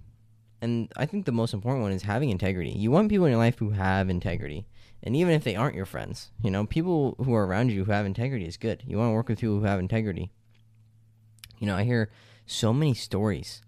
And 0.63 0.93
I 0.97 1.07
think 1.07 1.25
the 1.27 1.33
most 1.33 1.53
important 1.53 1.83
one 1.83 1.91
is 1.91 2.03
having 2.03 2.31
integrity. 2.31 2.71
You 2.71 2.93
want 2.93 3.09
people 3.09 3.27
in 3.27 3.33
your 3.33 3.41
life 3.41 3.59
who 3.59 3.71
have 3.71 4.09
integrity. 4.09 4.65
And 5.07 5.15
even 5.15 5.35
if 5.35 5.45
they 5.45 5.55
aren't 5.55 5.77
your 5.77 5.87
friends, 5.87 6.33
you 6.43 6.51
know, 6.51 6.67
people 6.67 7.15
who 7.25 7.33
are 7.33 7.47
around 7.47 7.71
you 7.71 7.85
who 7.85 7.93
have 7.93 8.05
integrity 8.05 8.45
is 8.45 8.57
good. 8.57 8.83
You 8.85 8.99
want 8.99 9.11
to 9.11 9.15
work 9.15 9.29
with 9.29 9.39
people 9.39 9.61
who 9.61 9.65
have 9.65 9.79
integrity. 9.79 10.33
You 11.61 11.69
know, 11.69 11.77
I 11.77 11.85
hear 11.85 12.11
so 12.45 12.73
many 12.73 12.93
stories 12.93 13.63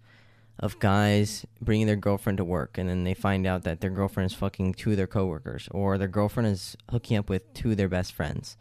of 0.59 0.79
guys 0.79 1.45
bringing 1.61 1.87
their 1.87 1.95
girlfriend 1.95 2.39
to 2.39 2.43
work 2.43 2.77
and 2.77 2.89
then 2.89 3.05
they 3.05 3.13
find 3.13 3.47
out 3.47 3.63
that 3.63 3.79
their 3.79 3.89
girlfriend 3.89 4.29
is 4.29 4.37
fucking 4.37 4.73
two 4.73 4.91
of 4.91 4.97
their 4.97 5.07
coworkers 5.07 5.69
or 5.71 5.97
their 5.97 6.09
girlfriend 6.09 6.49
is 6.49 6.75
hooking 6.91 7.15
up 7.15 7.29
with 7.29 7.53
two 7.53 7.71
of 7.71 7.77
their 7.77 7.87
best 7.87 8.11
friends. 8.11 8.57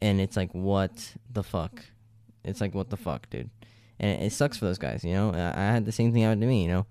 And 0.00 0.22
it's 0.22 0.38
like, 0.38 0.54
what 0.54 1.16
the 1.30 1.42
fuck? 1.42 1.84
It's 2.46 2.62
like, 2.62 2.74
what 2.74 2.88
the 2.88 2.96
fuck, 2.96 3.28
dude? 3.28 3.50
And 4.00 4.22
it, 4.22 4.32
sucks 4.32 4.56
for 4.56 4.64
those 4.64 4.78
guys, 4.78 5.04
you 5.04 5.12
know? 5.12 5.34
I, 5.34 5.60
had 5.60 5.84
the 5.84 5.92
same 5.92 6.14
thing 6.14 6.22
happen 6.22 6.40
to 6.40 6.46
me, 6.46 6.62
you 6.62 6.68
know? 6.68 6.86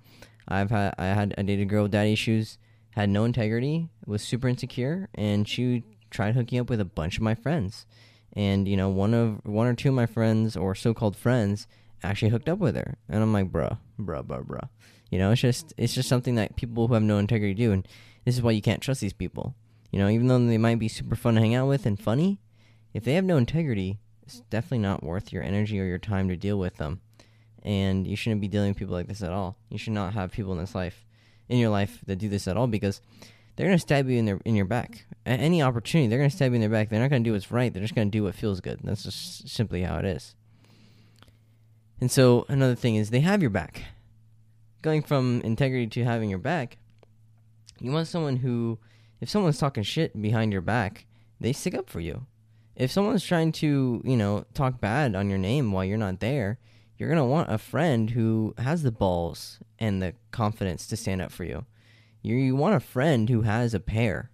I've 0.47 0.69
had, 0.69 0.93
I 0.99 1.05
had, 1.05 1.33
I 1.35 1.41
dated 1.41 1.63
a 1.63 1.65
girl 1.65 1.83
with 1.83 1.93
daddy 1.93 2.13
issues, 2.13 2.59
had 2.97 3.09
no 3.09 3.25
integrity, 3.25 3.89
was 4.07 4.23
super 4.23 4.47
insecure, 4.47 5.07
and 5.13 5.47
she 5.47 5.83
tried 6.09 6.33
hooking 6.33 6.57
up 6.59 6.67
with 6.67 6.81
a 6.81 6.85
bunch 6.85 7.17
of 7.17 7.21
my 7.21 7.35
friends. 7.35 7.85
And, 8.33 8.67
you 8.67 8.75
know, 8.75 8.89
one 8.89 9.13
of, 9.13 9.45
one 9.45 9.67
or 9.67 9.75
two 9.75 9.89
of 9.89 9.95
my 9.95 10.07
friends 10.07 10.57
or 10.57 10.73
so 10.73 10.95
called 10.95 11.15
friends 11.15 11.67
actually 12.03 12.29
hooked 12.29 12.49
up 12.49 12.57
with 12.57 12.75
her, 12.75 12.97
and 13.07 13.21
I'm 13.21 13.33
like, 13.33 13.51
bruh, 13.51 13.77
bruh, 13.99 14.25
bruh, 14.25 14.43
bruh. 14.43 14.69
You 15.11 15.19
know, 15.19 15.31
it's 15.31 15.41
just 15.41 15.73
it's 15.77 15.93
just 15.93 16.09
something 16.09 16.35
that 16.35 16.55
people 16.55 16.87
who 16.87 16.95
have 16.95 17.03
no 17.03 17.19
integrity 17.19 17.53
do, 17.53 17.71
and 17.71 17.87
this 18.25 18.35
is 18.35 18.41
why 18.41 18.51
you 18.51 18.63
can't 18.63 18.81
trust 18.81 18.99
these 18.99 19.13
people. 19.13 19.53
You 19.91 19.99
know, 19.99 20.09
even 20.09 20.27
though 20.27 20.39
they 20.39 20.57
might 20.57 20.79
be 20.79 20.89
super 20.89 21.15
fun 21.15 21.35
to 21.35 21.39
hang 21.39 21.53
out 21.53 21.67
with 21.67 21.85
and 21.85 21.99
funny, 21.99 22.39
if 22.95 23.03
they 23.03 23.13
have 23.13 23.23
no 23.23 23.37
integrity, 23.37 23.99
it's 24.23 24.41
definitely 24.49 24.79
not 24.79 25.03
worth 25.03 25.31
your 25.31 25.43
energy 25.43 25.79
or 25.79 25.85
your 25.85 25.99
time 25.99 26.27
to 26.29 26.35
deal 26.35 26.57
with 26.57 26.77
them. 26.77 27.01
And 27.63 28.07
you 28.07 28.15
shouldn't 28.15 28.41
be 28.41 28.47
dealing 28.47 28.71
with 28.71 28.77
people 28.77 28.95
like 28.95 29.07
this 29.07 29.21
at 29.21 29.31
all. 29.31 29.55
You 29.69 29.77
should 29.77 29.93
not 29.93 30.13
have 30.13 30.31
people 30.31 30.51
in 30.51 30.59
this 30.59 30.75
life, 30.75 31.05
in 31.49 31.57
your 31.57 31.69
life, 31.69 31.99
that 32.05 32.17
do 32.17 32.29
this 32.29 32.47
at 32.47 32.57
all 32.57 32.67
because 32.67 33.01
they're 33.55 33.67
gonna 33.67 33.79
stab 33.79 34.09
you 34.09 34.17
in 34.17 34.25
their 34.25 34.39
in 34.45 34.55
your 34.55 34.65
back. 34.65 35.05
At 35.25 35.39
any 35.39 35.61
opportunity, 35.61 36.07
they're 36.07 36.19
gonna 36.19 36.29
stab 36.29 36.51
you 36.51 36.55
in 36.55 36.61
their 36.61 36.69
back. 36.69 36.89
They're 36.89 36.99
not 36.99 37.09
gonna 37.09 37.23
do 37.23 37.33
what's 37.33 37.51
right. 37.51 37.73
They're 37.73 37.81
just 37.81 37.95
gonna 37.95 38.09
do 38.09 38.23
what 38.23 38.35
feels 38.35 38.61
good. 38.61 38.79
That's 38.83 39.03
just 39.03 39.49
simply 39.49 39.83
how 39.83 39.97
it 39.97 40.05
is. 40.05 40.35
And 41.99 42.11
so 42.11 42.45
another 42.47 42.75
thing 42.75 42.95
is 42.95 43.09
they 43.09 43.21
have 43.21 43.41
your 43.41 43.49
back. 43.49 43.83
Going 44.83 45.01
from 45.01 45.41
integrity 45.41 45.87
to 45.87 46.05
having 46.05 46.29
your 46.29 46.39
back, 46.39 46.77
you 47.79 47.91
want 47.91 48.07
someone 48.07 48.37
who, 48.37 48.77
if 49.19 49.29
someone's 49.29 49.57
talking 49.57 49.83
shit 49.83 50.19
behind 50.21 50.51
your 50.51 50.61
back, 50.61 51.05
they 51.39 51.53
stick 51.53 51.73
up 51.73 51.89
for 51.89 51.99
you. 51.99 52.25
If 52.75 52.91
someone's 52.91 53.23
trying 53.23 53.51
to, 53.53 54.01
you 54.05 54.15
know, 54.15 54.45
talk 54.53 54.79
bad 54.79 55.15
on 55.15 55.29
your 55.29 55.39
name 55.39 55.71
while 55.71 55.83
you're 55.83 55.97
not 55.97 56.19
there, 56.19 56.59
you're 56.97 57.09
going 57.09 57.17
to 57.17 57.25
want 57.25 57.51
a 57.51 57.57
friend 57.57 58.11
who 58.11 58.53
has 58.57 58.83
the 58.83 58.91
balls 58.91 59.59
and 59.77 60.01
the 60.01 60.13
confidence 60.31 60.87
to 60.87 60.97
stand 60.97 61.21
up 61.21 61.31
for 61.31 61.43
you. 61.43 61.65
You, 62.23 62.35
you 62.35 62.55
want 62.55 62.75
a 62.75 62.79
friend 62.79 63.29
who 63.29 63.43
has 63.43 63.73
a 63.73 63.79
pair. 63.79 64.31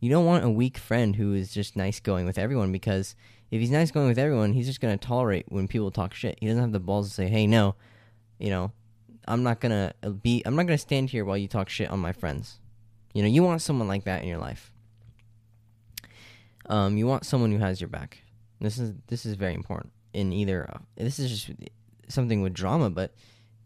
You 0.00 0.10
don't 0.10 0.24
want 0.24 0.44
a 0.44 0.50
weak 0.50 0.78
friend 0.78 1.16
who 1.16 1.34
is 1.34 1.52
just 1.52 1.76
nice 1.76 2.00
going 2.00 2.26
with 2.26 2.38
everyone 2.38 2.72
because 2.72 3.14
if 3.50 3.60
he's 3.60 3.70
nice 3.70 3.90
going 3.90 4.08
with 4.08 4.18
everyone, 4.18 4.52
he's 4.52 4.66
just 4.66 4.80
going 4.80 4.98
to 4.98 5.06
tolerate 5.06 5.46
when 5.48 5.68
people 5.68 5.90
talk 5.90 6.14
shit. 6.14 6.38
He 6.40 6.46
doesn't 6.46 6.62
have 6.62 6.72
the 6.72 6.80
balls 6.80 7.08
to 7.08 7.14
say, 7.14 7.28
"Hey, 7.28 7.46
no, 7.46 7.76
you 8.38 8.50
know, 8.50 8.72
I'm 9.28 9.42
not 9.42 9.60
going 9.60 9.92
to 10.02 10.10
be 10.10 10.42
I'm 10.44 10.56
not 10.56 10.66
going 10.66 10.76
to 10.76 10.82
stand 10.82 11.10
here 11.10 11.24
while 11.24 11.36
you 11.36 11.48
talk 11.48 11.68
shit 11.68 11.90
on 11.90 11.98
my 11.98 12.12
friends." 12.12 12.58
You 13.14 13.22
know, 13.22 13.28
you 13.28 13.42
want 13.42 13.62
someone 13.62 13.88
like 13.88 14.04
that 14.04 14.22
in 14.22 14.28
your 14.28 14.38
life. 14.38 14.72
Um, 16.68 16.98
you 16.98 17.06
want 17.06 17.24
someone 17.24 17.52
who 17.52 17.58
has 17.58 17.80
your 17.80 17.88
back. 17.88 18.18
This 18.60 18.78
is 18.78 18.94
this 19.06 19.24
is 19.24 19.34
very 19.34 19.54
important 19.54 19.92
in 20.12 20.32
either. 20.32 20.68
Uh, 20.68 20.78
this 20.96 21.18
is 21.18 21.30
just 21.30 21.58
something 22.08 22.42
with 22.42 22.54
drama, 22.54 22.90
but 22.90 23.14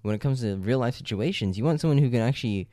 when 0.03 0.15
it 0.15 0.21
comes 0.21 0.41
to 0.41 0.57
real 0.57 0.79
life 0.79 0.97
situations, 0.97 1.59
you 1.59 1.65
want 1.65 1.81
someone 1.81 1.99
who 1.99 2.11
can 2.11 2.21
actually 2.21 2.69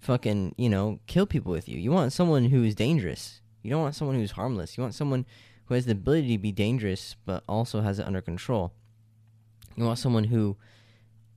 fucking 0.00 0.54
you 0.58 0.68
know 0.68 0.98
kill 1.06 1.26
people 1.26 1.52
with 1.52 1.68
you. 1.68 1.78
You 1.78 1.90
want 1.90 2.12
someone 2.12 2.46
who 2.46 2.62
is 2.62 2.74
dangerous. 2.74 3.40
You 3.62 3.70
don't 3.70 3.82
want 3.82 3.94
someone 3.94 4.16
who's 4.16 4.32
harmless. 4.32 4.76
You 4.76 4.82
want 4.82 4.94
someone 4.94 5.24
who 5.66 5.74
has 5.74 5.86
the 5.86 5.92
ability 5.92 6.36
to 6.36 6.42
be 6.42 6.52
dangerous, 6.52 7.16
but 7.24 7.42
also 7.48 7.80
has 7.80 7.98
it 7.98 8.06
under 8.06 8.20
control. 8.20 8.72
You 9.76 9.84
want 9.84 9.98
someone 9.98 10.24
who 10.24 10.56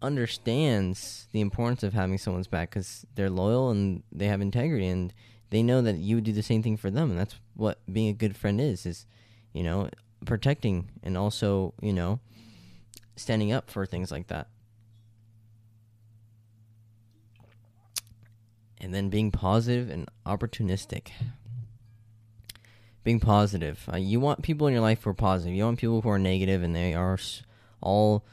understands 0.01 1.27
the 1.31 1.41
importance 1.41 1.81
of 1.83 1.93
having 1.93 2.17
someone's 2.17 2.47
back 2.47 2.69
because 2.69 3.05
they're 3.15 3.29
loyal 3.29 3.69
and 3.69 4.03
they 4.11 4.27
have 4.27 4.41
integrity 4.41 4.87
and 4.87 5.13
they 5.49 5.63
know 5.63 5.81
that 5.81 5.95
you 5.95 6.15
would 6.15 6.23
do 6.23 6.33
the 6.33 6.43
same 6.43 6.61
thing 6.61 6.77
for 6.77 6.91
them 6.91 7.09
and 7.09 7.19
that's 7.19 7.35
what 7.55 7.79
being 7.91 8.09
a 8.09 8.13
good 8.13 8.35
friend 8.35 8.61
is 8.61 8.85
is 8.85 9.07
you 9.53 9.63
know 9.63 9.89
protecting 10.25 10.89
and 11.01 11.17
also 11.17 11.73
you 11.81 11.93
know 11.93 12.19
standing 13.17 13.51
up 13.51 13.69
for 13.69 13.85
things 13.85 14.11
like 14.11 14.27
that 14.27 14.47
and 18.79 18.93
then 18.93 19.09
being 19.09 19.31
positive 19.31 19.89
and 19.89 20.09
opportunistic 20.25 21.09
being 23.03 23.19
positive 23.19 23.87
uh, 23.91 23.97
you 23.97 24.19
want 24.19 24.43
people 24.43 24.67
in 24.67 24.73
your 24.73 24.81
life 24.81 25.03
who 25.03 25.09
are 25.09 25.13
positive 25.13 25.53
you 25.53 25.63
want 25.63 25.79
people 25.79 26.01
who 26.01 26.09
are 26.09 26.19
negative 26.19 26.63
and 26.63 26.75
they 26.75 26.93
are 26.93 27.17
all 27.81 28.25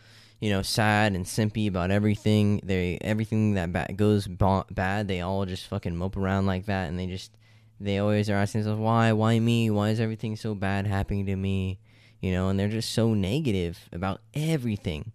you 0.44 0.50
know, 0.50 0.60
sad 0.60 1.14
and 1.14 1.24
simpy 1.24 1.68
about 1.68 1.90
everything. 1.90 2.60
They 2.62 2.98
everything 3.00 3.54
that 3.54 3.72
ba- 3.72 3.94
goes 3.96 4.26
ba- 4.26 4.66
bad, 4.70 5.08
they 5.08 5.22
all 5.22 5.46
just 5.46 5.66
fucking 5.68 5.96
mope 5.96 6.18
around 6.18 6.44
like 6.44 6.66
that, 6.66 6.90
and 6.90 6.98
they 6.98 7.06
just 7.06 7.32
they 7.80 7.96
always 7.98 8.28
are 8.28 8.34
asking 8.34 8.60
themselves, 8.60 8.78
why, 8.78 9.12
why 9.12 9.38
me? 9.38 9.70
Why 9.70 9.88
is 9.88 10.00
everything 10.00 10.36
so 10.36 10.54
bad 10.54 10.86
happening 10.86 11.24
to 11.24 11.36
me? 11.36 11.78
You 12.24 12.32
know, 12.32 12.48
and 12.48 12.58
they're 12.58 12.68
just 12.68 12.92
so 12.92 13.12
negative 13.12 13.88
about 13.92 14.22
everything. 14.32 15.12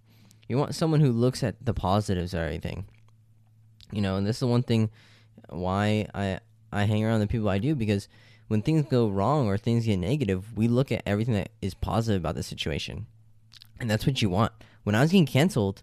You 0.48 0.58
want 0.58 0.76
someone 0.76 1.00
who 1.00 1.12
looks 1.12 1.44
at 1.44 1.56
the 1.64 1.74
positives 1.74 2.34
of 2.36 2.42
everything. 2.42 2.86
You 3.92 4.02
know, 4.02 4.16
and 4.16 4.28
this 4.28 4.36
is 4.36 4.42
the 4.42 4.48
one 4.48 4.62
thing 4.62 4.92
why 5.50 6.08
I 6.14 6.40
I 6.72 6.84
hang 6.84 7.04
around 7.04 7.22
the 7.22 7.28
people 7.28 7.50
I 7.50 7.58
do 7.58 7.74
because 7.74 8.08
when 8.48 8.62
things 8.62 8.86
go 8.90 9.08
wrong 9.08 9.48
or 9.48 9.58
things 9.58 9.86
get 9.86 9.98
negative, 9.98 10.56
we 10.56 10.68
look 10.68 10.92
at 10.92 11.02
everything 11.06 11.34
that 11.34 11.50
is 11.62 11.74
positive 11.74 12.22
about 12.22 12.36
the 12.36 12.44
situation. 12.44 13.08
And 13.80 13.90
that's 13.90 14.06
what 14.06 14.22
you 14.22 14.30
want 14.30 14.52
when 14.84 14.96
I 14.96 15.02
was 15.02 15.12
getting 15.12 15.26
canceled, 15.26 15.82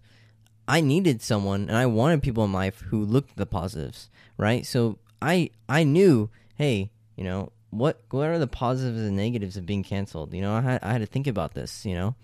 I 0.67 0.81
needed 0.81 1.21
someone 1.21 1.61
and 1.69 1.77
I 1.77 1.85
wanted 1.85 2.23
people 2.23 2.43
in 2.43 2.51
life 2.51 2.81
who 2.89 3.03
looked 3.03 3.31
at 3.31 3.37
the 3.37 3.45
positives, 3.45 4.09
right? 4.37 4.65
So 4.65 4.99
I 5.21 5.49
I 5.69 5.83
knew, 5.83 6.29
hey, 6.55 6.91
you 7.15 7.23
know, 7.23 7.51
what 7.69 8.01
what 8.09 8.27
are 8.27 8.39
the 8.39 8.47
positives 8.47 9.01
and 9.01 9.15
negatives 9.15 9.57
of 9.57 9.65
being 9.65 9.83
canceled? 9.83 10.33
You 10.33 10.41
know, 10.41 10.53
I 10.53 10.61
had 10.61 10.83
I 10.83 10.91
had 10.91 11.01
to 11.01 11.07
think 11.07 11.27
about 11.27 11.53
this, 11.53 11.85
you 11.85 11.93
know. 11.95 12.15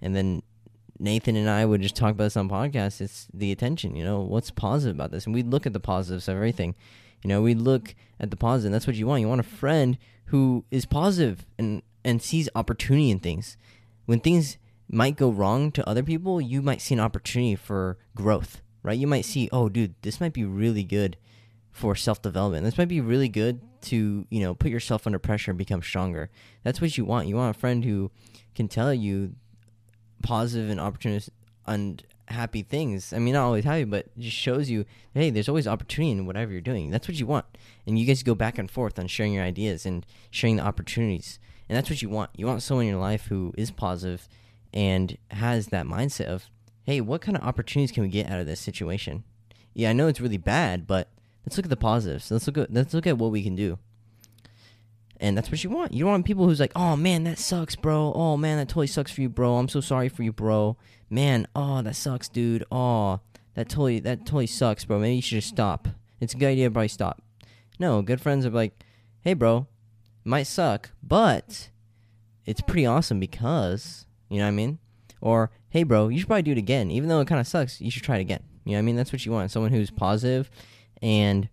And 0.00 0.14
then 0.14 0.42
Nathan 0.98 1.36
and 1.36 1.48
I 1.48 1.64
would 1.64 1.80
just 1.80 1.96
talk 1.96 2.12
about 2.12 2.24
this 2.24 2.36
on 2.36 2.48
podcasts. 2.48 3.00
It's 3.00 3.28
the 3.32 3.52
attention, 3.52 3.96
you 3.96 4.04
know, 4.04 4.20
what's 4.20 4.50
positive 4.50 4.96
about 4.96 5.10
this? 5.10 5.26
And 5.26 5.34
we'd 5.34 5.48
look 5.48 5.66
at 5.66 5.72
the 5.72 5.80
positives 5.80 6.28
of 6.28 6.36
everything. 6.36 6.74
You 7.22 7.28
know, 7.28 7.40
we'd 7.40 7.60
look 7.60 7.94
at 8.20 8.30
the 8.30 8.36
positive. 8.36 8.72
That's 8.72 8.86
what 8.86 8.96
you 8.96 9.06
want. 9.06 9.20
You 9.20 9.28
want 9.28 9.40
a 9.40 9.44
friend 9.44 9.96
who 10.26 10.64
is 10.70 10.86
positive 10.86 11.46
and 11.58 11.82
and 12.04 12.20
sees 12.20 12.48
opportunity 12.54 13.10
in 13.10 13.20
things. 13.20 13.56
When 14.06 14.20
things 14.20 14.58
might 14.88 15.16
go 15.16 15.30
wrong 15.30 15.72
to 15.72 15.88
other 15.88 16.02
people, 16.02 16.40
you 16.40 16.60
might 16.60 16.82
see 16.82 16.94
an 16.94 17.00
opportunity 17.00 17.56
for 17.56 17.98
growth, 18.14 18.60
right? 18.82 18.98
You 18.98 19.06
might 19.06 19.24
see, 19.24 19.48
oh, 19.52 19.68
dude, 19.68 19.94
this 20.02 20.20
might 20.20 20.32
be 20.32 20.44
really 20.44 20.84
good 20.84 21.16
for 21.70 21.94
self 21.94 22.20
development. 22.20 22.64
This 22.64 22.76
might 22.76 22.88
be 22.88 23.00
really 23.00 23.28
good 23.28 23.60
to, 23.82 24.26
you 24.30 24.40
know, 24.40 24.54
put 24.54 24.70
yourself 24.70 25.06
under 25.06 25.18
pressure 25.18 25.50
and 25.50 25.58
become 25.58 25.82
stronger. 25.82 26.30
That's 26.62 26.80
what 26.80 26.96
you 26.96 27.04
want. 27.04 27.28
You 27.28 27.36
want 27.36 27.56
a 27.56 27.58
friend 27.58 27.84
who 27.84 28.10
can 28.54 28.68
tell 28.68 28.92
you 28.92 29.34
positive 30.22 30.70
and 30.70 30.80
opportunist 30.80 31.30
and 31.66 32.02
happy 32.28 32.62
things. 32.62 33.12
I 33.12 33.18
mean, 33.18 33.34
not 33.34 33.44
always 33.44 33.64
happy, 33.64 33.84
but 33.84 34.16
just 34.18 34.36
shows 34.36 34.70
you, 34.70 34.84
hey, 35.14 35.30
there's 35.30 35.48
always 35.48 35.66
opportunity 35.66 36.12
in 36.12 36.26
whatever 36.26 36.52
you're 36.52 36.60
doing. 36.60 36.90
That's 36.90 37.08
what 37.08 37.18
you 37.18 37.26
want. 37.26 37.46
And 37.86 37.98
you 37.98 38.06
guys 38.06 38.22
go 38.22 38.34
back 38.34 38.58
and 38.58 38.70
forth 38.70 38.98
on 38.98 39.06
sharing 39.06 39.32
your 39.32 39.44
ideas 39.44 39.86
and 39.86 40.06
sharing 40.30 40.56
the 40.56 40.64
opportunities. 40.64 41.38
And 41.68 41.76
that's 41.76 41.90
what 41.90 42.02
you 42.02 42.08
want. 42.08 42.30
You 42.36 42.46
want 42.46 42.62
someone 42.62 42.86
in 42.86 42.92
your 42.92 43.00
life 43.00 43.26
who 43.26 43.52
is 43.56 43.70
positive 43.70 44.28
and 44.72 45.16
has 45.30 45.68
that 45.68 45.86
mindset 45.86 46.26
of, 46.26 46.46
hey, 46.84 47.00
what 47.00 47.20
kind 47.20 47.36
of 47.36 47.44
opportunities 47.44 47.92
can 47.92 48.02
we 48.02 48.08
get 48.08 48.30
out 48.30 48.40
of 48.40 48.46
this 48.46 48.60
situation? 48.60 49.24
Yeah, 49.74 49.90
I 49.90 49.92
know 49.92 50.08
it's 50.08 50.20
really 50.20 50.38
bad, 50.38 50.86
but 50.86 51.08
let's 51.44 51.56
look 51.56 51.66
at 51.66 51.70
the 51.70 51.76
positives. 51.76 52.30
Let's 52.30 52.46
look 52.46 52.58
at 52.58 52.72
let's 52.72 52.94
look 52.94 53.06
at 53.06 53.18
what 53.18 53.30
we 53.30 53.42
can 53.42 53.54
do. 53.54 53.78
And 55.18 55.36
that's 55.36 55.50
what 55.50 55.62
you 55.62 55.70
want. 55.70 55.92
You 55.92 56.06
want 56.06 56.26
people 56.26 56.46
who's 56.46 56.60
like, 56.60 56.72
"Oh 56.74 56.96
man, 56.96 57.24
that 57.24 57.38
sucks, 57.38 57.76
bro. 57.76 58.12
Oh 58.14 58.36
man, 58.36 58.58
that 58.58 58.68
totally 58.68 58.88
sucks 58.88 59.12
for 59.12 59.20
you, 59.20 59.28
bro. 59.28 59.56
I'm 59.56 59.68
so 59.68 59.80
sorry 59.80 60.08
for 60.08 60.22
you, 60.22 60.32
bro. 60.32 60.76
Man, 61.08 61.46
oh 61.54 61.82
that 61.82 61.94
sucks, 61.94 62.28
dude. 62.28 62.64
Oh, 62.72 63.20
that 63.54 63.68
totally 63.68 64.00
that 64.00 64.26
totally 64.26 64.46
sucks, 64.46 64.84
bro. 64.84 64.98
Maybe 64.98 65.16
you 65.16 65.22
should 65.22 65.36
just 65.36 65.48
stop. 65.48 65.88
It's 66.20 66.34
a 66.34 66.36
good 66.36 66.48
idea, 66.48 66.68
to 66.68 66.72
probably 66.72 66.88
stop." 66.88 67.22
No, 67.78 68.02
good 68.02 68.20
friends 68.20 68.44
are 68.44 68.50
like, 68.50 68.82
"Hey, 69.20 69.34
bro, 69.34 69.66
might 70.24 70.46
suck, 70.46 70.90
but 71.02 71.70
it's 72.44 72.60
pretty 72.60 72.86
awesome 72.86 73.20
because 73.20 74.06
you 74.28 74.38
know 74.38 74.44
what 74.44 74.48
I 74.48 74.52
mean? 74.52 74.78
Or, 75.20 75.50
hey, 75.70 75.84
bro, 75.84 76.08
you 76.08 76.18
should 76.18 76.26
probably 76.26 76.42
do 76.42 76.52
it 76.52 76.58
again. 76.58 76.90
Even 76.90 77.08
though 77.08 77.20
it 77.20 77.28
kind 77.28 77.40
of 77.40 77.46
sucks, 77.46 77.80
you 77.80 77.90
should 77.90 78.02
try 78.02 78.16
it 78.16 78.22
again. 78.22 78.42
You 78.64 78.72
know 78.72 78.78
what 78.78 78.80
I 78.80 78.82
mean? 78.82 78.96
That's 78.96 79.12
what 79.12 79.24
you 79.24 79.30
want. 79.30 79.50
Someone 79.50 79.70
who's 79.70 79.90
positive 79.90 80.50
and, 81.02 81.48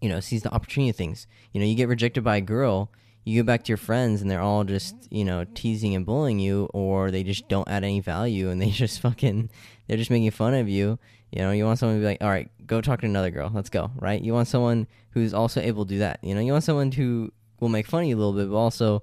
you 0.00 0.08
know, 0.08 0.20
sees 0.20 0.42
the 0.42 0.52
opportunity 0.52 0.90
of 0.90 0.96
things. 0.96 1.26
You 1.52 1.60
know, 1.60 1.66
you 1.66 1.74
get 1.74 1.88
rejected 1.88 2.22
by 2.22 2.36
a 2.36 2.40
girl, 2.40 2.90
you 3.24 3.42
go 3.42 3.46
back 3.46 3.64
to 3.64 3.68
your 3.68 3.76
friends 3.76 4.20
and 4.20 4.30
they're 4.30 4.40
all 4.40 4.64
just, 4.64 4.94
you 5.10 5.24
know, 5.24 5.44
teasing 5.54 5.94
and 5.94 6.04
bullying 6.04 6.38
you, 6.38 6.68
or 6.74 7.10
they 7.10 7.22
just 7.22 7.48
don't 7.48 7.68
add 7.68 7.84
any 7.84 8.00
value 8.00 8.50
and 8.50 8.60
they 8.60 8.70
just 8.70 9.00
fucking, 9.00 9.50
they're 9.86 9.96
just 9.96 10.10
making 10.10 10.30
fun 10.30 10.54
of 10.54 10.68
you. 10.68 10.98
You 11.30 11.40
know, 11.40 11.50
you 11.52 11.64
want 11.64 11.78
someone 11.78 11.96
to 11.96 12.00
be 12.00 12.06
like, 12.06 12.22
all 12.22 12.28
right, 12.28 12.50
go 12.66 12.80
talk 12.80 13.00
to 13.00 13.06
another 13.06 13.30
girl. 13.30 13.50
Let's 13.52 13.70
go, 13.70 13.90
right? 13.96 14.20
You 14.20 14.34
want 14.34 14.48
someone 14.48 14.86
who's 15.10 15.32
also 15.32 15.60
able 15.60 15.86
to 15.86 15.88
do 15.88 15.98
that. 16.00 16.18
You 16.22 16.34
know, 16.34 16.40
you 16.42 16.52
want 16.52 16.64
someone 16.64 16.92
who 16.92 17.32
will 17.58 17.70
make 17.70 17.86
fun 17.86 18.02
of 18.02 18.08
you 18.08 18.16
a 18.16 18.18
little 18.18 18.34
bit, 18.34 18.50
but 18.50 18.56
also 18.56 19.02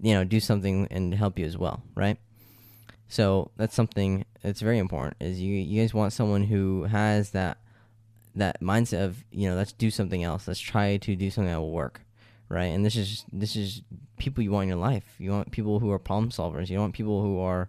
you 0.00 0.14
know 0.14 0.24
do 0.24 0.40
something 0.40 0.86
and 0.90 1.14
help 1.14 1.38
you 1.38 1.46
as 1.46 1.56
well 1.56 1.82
right 1.94 2.18
so 3.08 3.50
that's 3.56 3.74
something 3.74 4.24
that's 4.42 4.60
very 4.60 4.78
important 4.78 5.16
is 5.20 5.40
you 5.40 5.54
you 5.54 5.80
guys 5.80 5.94
want 5.94 6.12
someone 6.12 6.44
who 6.44 6.84
has 6.84 7.30
that 7.30 7.58
that 8.36 8.60
mindset 8.60 9.04
of 9.04 9.24
you 9.30 9.48
know 9.48 9.56
let's 9.56 9.72
do 9.72 9.90
something 9.90 10.22
else 10.22 10.46
let's 10.46 10.60
try 10.60 10.96
to 10.96 11.16
do 11.16 11.30
something 11.30 11.52
that 11.52 11.60
will 11.60 11.72
work 11.72 12.02
right 12.48 12.66
and 12.66 12.84
this 12.84 12.96
is 12.96 13.24
this 13.32 13.56
is 13.56 13.82
people 14.18 14.42
you 14.42 14.50
want 14.50 14.64
in 14.64 14.68
your 14.68 14.78
life 14.78 15.14
you 15.18 15.30
want 15.30 15.50
people 15.50 15.80
who 15.80 15.90
are 15.90 15.98
problem 15.98 16.30
solvers 16.30 16.68
you 16.68 16.78
want 16.78 16.94
people 16.94 17.22
who 17.22 17.40
are 17.40 17.68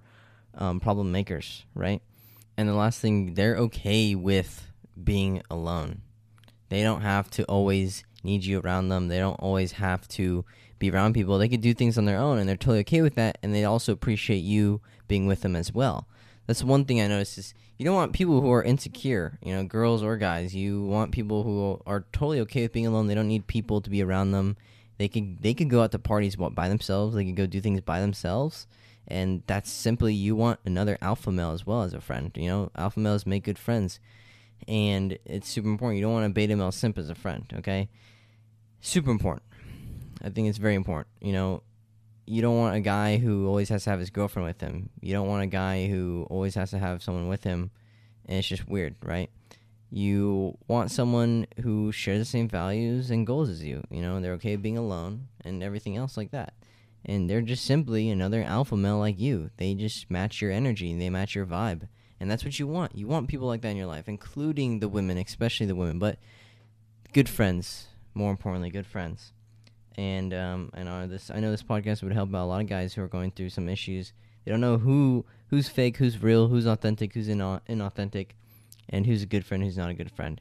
um, 0.55 0.79
problem 0.79 1.11
makers 1.11 1.65
right 1.73 2.01
and 2.57 2.67
the 2.67 2.73
last 2.73 2.99
thing 2.99 3.33
they're 3.33 3.55
okay 3.55 4.13
with 4.15 4.71
being 5.03 5.41
alone 5.49 6.01
they 6.69 6.83
don't 6.83 7.01
have 7.01 7.29
to 7.29 7.43
always 7.45 8.03
need 8.23 8.43
you 8.43 8.59
around 8.59 8.89
them 8.89 9.07
they 9.07 9.19
don't 9.19 9.39
always 9.39 9.73
have 9.73 10.07
to 10.07 10.43
be 10.79 10.91
around 10.91 11.13
people. 11.13 11.37
They 11.37 11.49
could 11.49 11.61
do 11.61 11.73
things 11.73 11.97
on 11.97 12.05
their 12.05 12.19
own, 12.19 12.37
and 12.37 12.47
they're 12.47 12.57
totally 12.57 12.79
okay 12.79 13.01
with 13.01 13.15
that. 13.15 13.37
And 13.41 13.53
they 13.53 13.65
also 13.65 13.91
appreciate 13.91 14.37
you 14.37 14.81
being 15.07 15.27
with 15.27 15.41
them 15.41 15.55
as 15.55 15.73
well. 15.73 16.07
That's 16.47 16.63
one 16.63 16.85
thing 16.85 17.01
I 17.01 17.07
noticed 17.07 17.37
is 17.37 17.53
you 17.77 17.85
don't 17.85 17.95
want 17.95 18.13
people 18.13 18.41
who 18.41 18.51
are 18.51 18.63
insecure, 18.63 19.37
you 19.43 19.53
know, 19.53 19.63
girls 19.65 20.01
or 20.01 20.17
guys. 20.17 20.55
You 20.55 20.83
want 20.83 21.11
people 21.11 21.43
who 21.43 21.81
are 21.85 22.05
totally 22.13 22.39
okay 22.41 22.63
with 22.63 22.71
being 22.71 22.87
alone. 22.87 23.07
They 23.07 23.15
don't 23.15 23.27
need 23.27 23.47
people 23.47 23.81
to 23.81 23.89
be 23.89 24.01
around 24.01 24.31
them. 24.31 24.55
They 24.97 25.09
could 25.09 25.41
they 25.41 25.53
could 25.53 25.69
go 25.69 25.83
out 25.83 25.91
to 25.91 25.99
parties 25.99 26.35
by 26.35 26.69
themselves. 26.69 27.15
They 27.15 27.25
could 27.25 27.35
go 27.35 27.45
do 27.45 27.61
things 27.61 27.81
by 27.81 27.99
themselves, 27.99 28.65
and 29.07 29.43
that's 29.45 29.69
simply 29.69 30.13
you 30.13 30.35
want 30.35 30.59
another 30.65 30.97
alpha 31.01 31.31
male 31.31 31.51
as 31.51 31.67
well 31.67 31.83
as 31.83 31.93
a 31.93 32.01
friend. 32.01 32.31
You 32.35 32.47
know, 32.47 32.71
alpha 32.75 32.99
males 32.99 33.27
make 33.27 33.43
good 33.43 33.59
friends, 33.59 33.99
and 34.67 35.19
it's 35.25 35.49
super 35.49 35.69
important. 35.69 35.97
You 35.97 36.03
don't 36.03 36.13
want 36.13 36.25
a 36.25 36.29
beta 36.29 36.55
male 36.55 36.71
simp 36.71 36.97
as 36.97 37.09
a 37.09 37.15
friend. 37.15 37.45
Okay, 37.57 37.89
super 38.81 39.11
important. 39.11 39.43
I 40.23 40.29
think 40.29 40.47
it's 40.47 40.57
very 40.57 40.75
important. 40.75 41.07
You 41.21 41.33
know, 41.33 41.61
you 42.27 42.41
don't 42.41 42.57
want 42.57 42.75
a 42.75 42.81
guy 42.81 43.17
who 43.17 43.47
always 43.47 43.69
has 43.69 43.85
to 43.85 43.89
have 43.89 44.01
his 44.01 44.09
girlfriend 44.09 44.45
with 44.45 44.59
him. 44.59 44.89
You 44.99 45.13
don't 45.13 45.29
want 45.29 45.43
a 45.43 45.47
guy 45.47 45.87
who 45.87 46.27
always 46.29 46.55
has 46.55 46.71
to 46.71 46.77
have 46.77 47.01
someone 47.01 47.29
with 47.29 47.45
him, 47.45 47.71
and 48.25 48.37
it's 48.37 48.47
just 48.47 48.67
weird, 48.67 48.95
right? 49.01 49.29
You 49.89 50.57
want 50.67 50.91
someone 50.91 51.47
who 51.63 51.93
shares 51.93 52.19
the 52.19 52.25
same 52.25 52.49
values 52.49 53.09
and 53.09 53.25
goals 53.25 53.49
as 53.49 53.63
you. 53.63 53.81
You 53.89 54.01
know, 54.01 54.19
they're 54.19 54.33
okay 54.33 54.57
being 54.57 54.77
alone 54.77 55.29
and 55.45 55.63
everything 55.63 55.95
else 55.95 56.17
like 56.17 56.31
that. 56.31 56.53
And 57.05 57.29
they're 57.29 57.41
just 57.41 57.63
simply 57.63 58.09
another 58.09 58.43
alpha 58.43 58.75
male 58.75 58.99
like 58.99 59.17
you. 59.17 59.49
They 59.55 59.73
just 59.73 60.11
match 60.11 60.41
your 60.41 60.51
energy 60.51 60.93
they 60.99 61.09
match 61.09 61.33
your 61.33 61.45
vibe. 61.45 61.87
And 62.19 62.29
that's 62.29 62.43
what 62.43 62.59
you 62.59 62.67
want. 62.67 62.97
You 62.97 63.07
want 63.07 63.29
people 63.29 63.47
like 63.47 63.61
that 63.61 63.69
in 63.69 63.77
your 63.77 63.85
life, 63.85 64.09
including 64.09 64.79
the 64.79 64.89
women, 64.89 65.17
especially 65.17 65.67
the 65.67 65.75
women, 65.75 65.99
but 65.99 66.19
good 67.13 67.29
friends, 67.29 67.87
more 68.13 68.31
importantly, 68.31 68.69
good 68.69 68.87
friends 68.87 69.31
and 69.97 70.33
um, 70.33 70.69
I 70.73 70.83
know 70.83 71.07
this. 71.07 71.31
I 71.31 71.39
know 71.39 71.51
this 71.51 71.63
podcast 71.63 72.03
would 72.03 72.13
help 72.13 72.33
out 72.33 72.43
a 72.43 72.45
lot 72.45 72.61
of 72.61 72.67
guys 72.67 72.93
who 72.93 73.01
are 73.01 73.07
going 73.07 73.31
through 73.31 73.49
some 73.49 73.67
issues. 73.67 74.13
They 74.45 74.51
don't 74.51 74.61
know 74.61 74.77
who 74.77 75.25
who's 75.49 75.67
fake, 75.67 75.97
who's 75.97 76.21
real, 76.21 76.47
who's 76.47 76.67
authentic, 76.67 77.13
who's 77.13 77.29
ina- 77.29 77.61
inauthentic, 77.67 78.29
and 78.89 79.05
who's 79.05 79.23
a 79.23 79.25
good 79.25 79.45
friend, 79.45 79.63
who's 79.63 79.77
not 79.77 79.89
a 79.89 79.95
good 79.95 80.11
friend. 80.11 80.39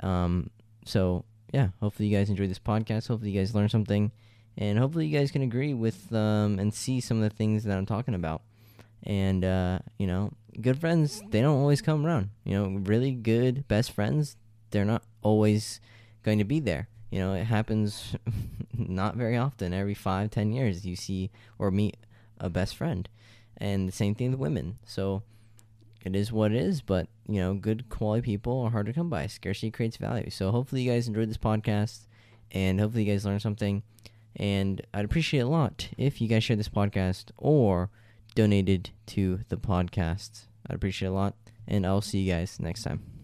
Um, 0.00 0.50
so 0.84 1.24
yeah, 1.52 1.68
hopefully 1.80 2.08
you 2.08 2.16
guys 2.16 2.30
enjoyed 2.30 2.50
this 2.50 2.58
podcast. 2.58 3.08
Hopefully 3.08 3.32
you 3.32 3.40
guys 3.40 3.54
learned 3.54 3.70
something, 3.70 4.12
and 4.56 4.78
hopefully 4.78 5.06
you 5.06 5.18
guys 5.18 5.30
can 5.30 5.42
agree 5.42 5.74
with 5.74 6.12
um, 6.12 6.58
and 6.58 6.72
see 6.72 7.00
some 7.00 7.18
of 7.18 7.22
the 7.22 7.36
things 7.36 7.64
that 7.64 7.76
I'm 7.76 7.86
talking 7.86 8.14
about. 8.14 8.42
And 9.02 9.44
uh, 9.44 9.80
you 9.98 10.06
know, 10.06 10.32
good 10.60 10.80
friends 10.80 11.22
they 11.30 11.42
don't 11.42 11.58
always 11.58 11.82
come 11.82 12.06
around. 12.06 12.30
You 12.44 12.54
know, 12.54 12.78
really 12.80 13.12
good 13.12 13.68
best 13.68 13.92
friends 13.92 14.36
they're 14.70 14.86
not 14.86 15.02
always 15.22 15.80
going 16.22 16.38
to 16.38 16.44
be 16.44 16.60
there 16.60 16.88
you 17.10 17.18
know, 17.18 17.34
it 17.34 17.44
happens 17.44 18.16
not 18.76 19.16
very 19.16 19.36
often. 19.36 19.72
Every 19.72 19.94
five, 19.94 20.30
ten 20.30 20.52
years, 20.52 20.84
you 20.86 20.96
see 20.96 21.30
or 21.58 21.70
meet 21.70 21.96
a 22.38 22.50
best 22.50 22.76
friend, 22.76 23.08
and 23.56 23.88
the 23.88 23.92
same 23.92 24.14
thing 24.14 24.30
with 24.32 24.40
women. 24.40 24.78
So 24.84 25.22
it 26.04 26.14
is 26.14 26.32
what 26.32 26.52
it 26.52 26.58
is. 26.58 26.82
But 26.82 27.08
you 27.28 27.40
know, 27.40 27.54
good 27.54 27.88
quality 27.88 28.22
people 28.22 28.62
are 28.62 28.70
hard 28.70 28.86
to 28.86 28.92
come 28.92 29.10
by. 29.10 29.26
Scarcity 29.26 29.70
creates 29.70 29.96
value. 29.96 30.30
So 30.30 30.50
hopefully, 30.50 30.82
you 30.82 30.90
guys 30.90 31.08
enjoyed 31.08 31.28
this 31.28 31.36
podcast, 31.36 32.06
and 32.50 32.80
hopefully, 32.80 33.04
you 33.04 33.12
guys 33.12 33.24
learned 33.24 33.42
something. 33.42 33.82
And 34.38 34.82
I'd 34.92 35.06
appreciate 35.06 35.40
a 35.40 35.48
lot 35.48 35.88
if 35.96 36.20
you 36.20 36.28
guys 36.28 36.44
shared 36.44 36.58
this 36.58 36.68
podcast 36.68 37.30
or 37.38 37.90
donated 38.34 38.90
to 39.06 39.40
the 39.48 39.56
podcast. 39.56 40.42
I'd 40.68 40.76
appreciate 40.76 41.08
a 41.08 41.12
lot, 41.12 41.34
and 41.66 41.86
I'll 41.86 42.02
see 42.02 42.20
you 42.20 42.32
guys 42.32 42.60
next 42.60 42.82
time. 42.82 43.15